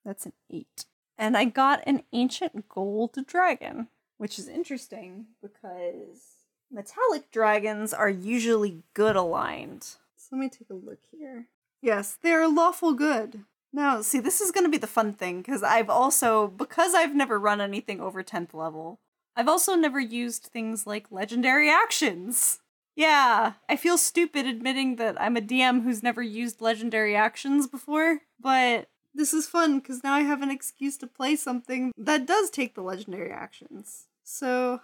That's 0.04 0.24
an 0.24 0.32
8. 0.48 0.84
And 1.18 1.36
I 1.36 1.46
got 1.46 1.82
an 1.88 2.04
ancient 2.12 2.68
gold 2.68 3.16
dragon, 3.26 3.88
which 4.16 4.38
is 4.38 4.46
interesting 4.46 5.26
because 5.42 6.36
metallic 6.70 7.32
dragons 7.32 7.92
are 7.92 8.08
usually 8.08 8.84
good 8.94 9.16
aligned. 9.16 9.82
So 10.14 10.28
let 10.30 10.38
me 10.38 10.48
take 10.48 10.70
a 10.70 10.74
look 10.74 11.00
here. 11.10 11.48
Yes, 11.84 12.16
they 12.22 12.32
are 12.32 12.48
lawful 12.48 12.94
good. 12.94 13.44
Now, 13.70 14.00
see, 14.00 14.18
this 14.18 14.40
is 14.40 14.50
going 14.50 14.64
to 14.64 14.70
be 14.70 14.78
the 14.78 14.86
fun 14.86 15.12
thing 15.12 15.42
because 15.42 15.62
I've 15.62 15.90
also, 15.90 16.46
because 16.46 16.94
I've 16.94 17.14
never 17.14 17.38
run 17.38 17.60
anything 17.60 18.00
over 18.00 18.22
10th 18.22 18.54
level, 18.54 19.00
I've 19.36 19.48
also 19.48 19.74
never 19.74 20.00
used 20.00 20.44
things 20.44 20.86
like 20.86 21.12
legendary 21.12 21.68
actions. 21.68 22.60
Yeah, 22.96 23.52
I 23.68 23.76
feel 23.76 23.98
stupid 23.98 24.46
admitting 24.46 24.96
that 24.96 25.20
I'm 25.20 25.36
a 25.36 25.42
DM 25.42 25.82
who's 25.82 26.02
never 26.02 26.22
used 26.22 26.62
legendary 26.62 27.14
actions 27.14 27.66
before, 27.66 28.20
but 28.40 28.88
this 29.14 29.34
is 29.34 29.46
fun 29.46 29.78
because 29.78 30.02
now 30.02 30.14
I 30.14 30.20
have 30.22 30.40
an 30.40 30.50
excuse 30.50 30.96
to 30.98 31.06
play 31.06 31.36
something 31.36 31.92
that 31.98 32.24
does 32.24 32.48
take 32.48 32.74
the 32.74 32.82
legendary 32.82 33.30
actions. 33.30 34.06
So, 34.22 34.80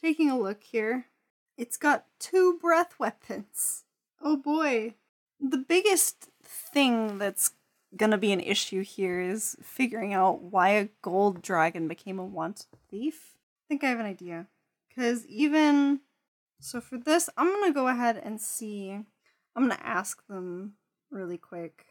taking 0.00 0.30
a 0.30 0.38
look 0.38 0.62
here, 0.62 1.08
it's 1.58 1.76
got 1.76 2.06
two 2.18 2.58
breath 2.58 2.94
weapons. 2.98 3.84
Oh 4.22 4.38
boy. 4.38 4.94
The 5.40 5.58
biggest 5.58 6.30
thing 6.48 7.18
that's 7.18 7.52
gonna 7.96 8.18
be 8.18 8.32
an 8.32 8.40
issue 8.40 8.82
here 8.82 9.20
is 9.20 9.56
figuring 9.62 10.12
out 10.12 10.42
why 10.42 10.70
a 10.70 10.88
gold 11.02 11.42
dragon 11.42 11.88
became 11.88 12.18
a 12.18 12.24
wanted 12.24 12.66
thief. 12.90 13.36
I 13.36 13.68
think 13.68 13.84
I 13.84 13.90
have 13.90 14.00
an 14.00 14.06
idea. 14.06 14.46
Because 14.88 15.26
even 15.26 16.00
so, 16.60 16.80
for 16.80 16.98
this, 16.98 17.30
I'm 17.36 17.46
gonna 17.48 17.72
go 17.72 17.86
ahead 17.86 18.16
and 18.16 18.40
see. 18.40 18.90
I'm 18.90 19.68
gonna 19.68 19.78
ask 19.80 20.26
them 20.26 20.74
really 21.10 21.38
quick. 21.38 21.86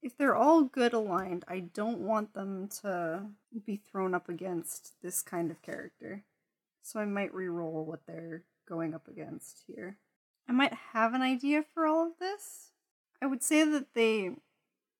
If 0.00 0.16
they're 0.16 0.36
all 0.36 0.62
good 0.62 0.92
aligned, 0.92 1.44
I 1.48 1.60
don't 1.60 1.98
want 1.98 2.32
them 2.32 2.68
to 2.82 3.26
be 3.64 3.76
thrown 3.76 4.14
up 4.14 4.28
against 4.28 4.92
this 5.02 5.22
kind 5.22 5.50
of 5.50 5.62
character. 5.62 6.22
So 6.82 7.00
I 7.00 7.04
might 7.04 7.34
re-roll 7.34 7.84
what 7.84 8.06
they're 8.06 8.44
going 8.68 8.94
up 8.94 9.08
against 9.08 9.64
here. 9.66 9.98
I 10.48 10.52
might 10.52 10.74
have 10.92 11.12
an 11.12 11.22
idea 11.22 11.64
for 11.74 11.86
all 11.86 12.06
of 12.06 12.18
this. 12.20 12.70
I 13.22 13.26
would 13.26 13.42
say 13.42 13.64
that 13.64 13.94
they 13.94 14.30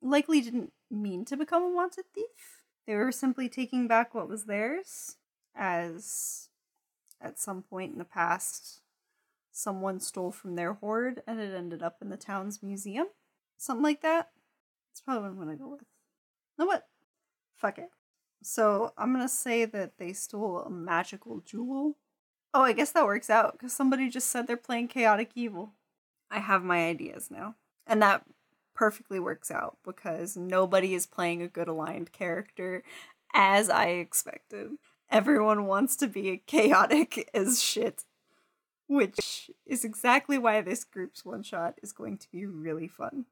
likely 0.03 0.41
didn't 0.41 0.73
mean 0.91 1.25
to 1.27 1.37
become 1.37 1.63
a 1.63 1.75
wanted 1.75 2.05
thief. 2.15 2.63
They 2.87 2.95
were 2.95 3.13
simply 3.13 3.49
taking 3.49 3.89
back 3.89 4.15
what 4.15 4.29
was 4.29 4.45
theirs, 4.45 5.17
as 5.55 6.49
at 7.21 7.39
some 7.39 7.63
point 7.63 7.93
in 7.93 7.99
the 7.99 8.05
past 8.05 8.81
someone 9.51 9.99
stole 9.99 10.31
from 10.31 10.55
their 10.55 10.75
hoard 10.75 11.23
and 11.27 11.41
it 11.41 11.55
ended 11.55 11.83
up 11.83 11.97
in 12.03 12.11
the 12.11 12.17
town's 12.17 12.63
museum. 12.63 13.07
Something 13.57 13.83
like 13.83 14.03
that. 14.03 14.31
That's 14.91 15.01
probably 15.01 15.23
what 15.23 15.31
I'm 15.31 15.39
gonna 15.39 15.57
go 15.57 15.69
with. 15.69 15.85
know 16.59 16.67
what? 16.67 16.87
Fuck 17.57 17.79
it. 17.79 17.91
So 18.43 18.93
I'm 18.99 19.13
gonna 19.13 19.29
say 19.29 19.65
that 19.65 19.99
they 19.99 20.13
stole 20.13 20.59
a 20.59 20.71
magical 20.71 21.41
jewel. 21.41 21.97
Oh, 22.53 22.63
I 22.63 22.73
guess 22.73 22.93
that 22.93 23.07
works 23.07 23.31
out 23.31 23.53
because 23.53 23.73
somebody 23.73 24.09
just 24.09 24.31
said 24.31 24.47
they're 24.47 24.57
playing 24.57 24.89
chaotic 24.89 25.31
evil. 25.35 25.73
I 26.31 26.41
have 26.41 26.63
my 26.63 26.87
ideas 26.87 27.31
now. 27.31 27.57
And 27.87 28.03
that 28.03 28.25
perfectly 28.75 29.19
works 29.21 29.51
out 29.51 29.79
because 29.85 30.37
nobody 30.37 30.95
is 30.95 31.07
playing 31.07 31.43
a 31.43 31.49
good 31.49 31.69
aligned 31.69 32.13
character 32.13 32.83
as 33.35 33.71
I 33.71 33.87
expected. 33.87 34.73
Everyone 35.11 35.67
wants 35.67 35.97
to 35.97 36.07
be 36.07 36.43
chaotic 36.47 37.31
as 37.33 37.63
shit 37.63 38.05
which 38.89 39.51
is 39.67 39.85
exactly 39.85 40.39
why 40.39 40.61
this 40.61 40.85
group's 40.85 41.25
one 41.25 41.43
shot 41.43 41.75
is 41.83 41.93
going 41.93 42.19
to 42.19 42.31
be 42.31 42.47
really 42.47 42.89
fun. 42.89 43.27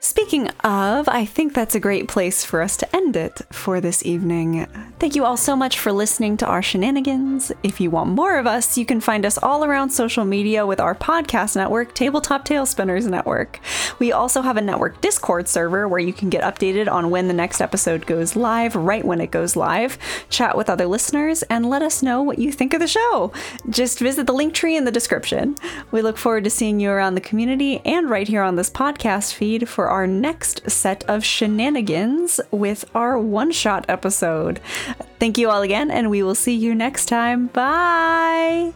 Speaking 0.00 0.48
of, 0.64 1.08
I 1.08 1.24
think 1.24 1.52
that's 1.52 1.74
a 1.74 1.80
great 1.80 2.08
place 2.08 2.44
for 2.44 2.62
us 2.62 2.76
to 2.78 2.96
end 2.96 3.16
it 3.16 3.42
for 3.52 3.80
this 3.80 4.04
evening. 4.04 4.66
Thank 5.00 5.16
you 5.16 5.24
all 5.24 5.38
so 5.38 5.56
much 5.56 5.78
for 5.78 5.92
listening 5.92 6.36
to 6.36 6.46
our 6.46 6.60
shenanigans. 6.60 7.50
If 7.62 7.80
you 7.80 7.90
want 7.90 8.10
more 8.10 8.38
of 8.38 8.46
us, 8.46 8.76
you 8.76 8.84
can 8.84 9.00
find 9.00 9.24
us 9.24 9.38
all 9.38 9.64
around 9.64 9.88
social 9.88 10.26
media 10.26 10.66
with 10.66 10.78
our 10.78 10.94
podcast 10.94 11.56
network, 11.56 11.94
Tabletop 11.94 12.44
Talespinners 12.44 13.08
Network. 13.08 13.60
We 13.98 14.12
also 14.12 14.42
have 14.42 14.58
a 14.58 14.60
network 14.60 15.00
Discord 15.00 15.48
server 15.48 15.88
where 15.88 16.00
you 16.00 16.12
can 16.12 16.28
get 16.28 16.44
updated 16.44 16.86
on 16.86 17.08
when 17.08 17.28
the 17.28 17.34
next 17.34 17.62
episode 17.62 18.04
goes 18.04 18.36
live, 18.36 18.76
right 18.76 19.02
when 19.02 19.22
it 19.22 19.30
goes 19.30 19.56
live, 19.56 19.96
chat 20.28 20.54
with 20.54 20.68
other 20.68 20.86
listeners, 20.86 21.42
and 21.44 21.70
let 21.70 21.80
us 21.80 22.02
know 22.02 22.20
what 22.20 22.38
you 22.38 22.52
think 22.52 22.74
of 22.74 22.80
the 22.80 22.86
show. 22.86 23.32
Just 23.70 24.00
visit 24.00 24.26
the 24.26 24.34
link 24.34 24.52
tree 24.52 24.76
in 24.76 24.84
the 24.84 24.92
description. 24.92 25.56
We 25.92 26.02
look 26.02 26.18
forward 26.18 26.44
to 26.44 26.50
seeing 26.50 26.78
you 26.78 26.90
around 26.90 27.14
the 27.14 27.22
community 27.22 27.80
and 27.86 28.10
right 28.10 28.28
here 28.28 28.42
on 28.42 28.56
this 28.56 28.68
podcast 28.68 29.32
feed 29.32 29.66
for 29.66 29.88
our 29.88 30.06
next 30.06 30.70
set 30.70 31.04
of 31.04 31.24
shenanigans 31.24 32.38
with 32.50 32.84
our 32.94 33.18
one 33.18 33.50
shot 33.50 33.86
episode. 33.88 34.60
Thank 35.18 35.38
you 35.38 35.50
all 35.50 35.62
again, 35.62 35.90
and 35.90 36.10
we 36.10 36.22
will 36.22 36.34
see 36.34 36.54
you 36.54 36.74
next 36.74 37.06
time. 37.06 37.48
Bye. 37.48 38.72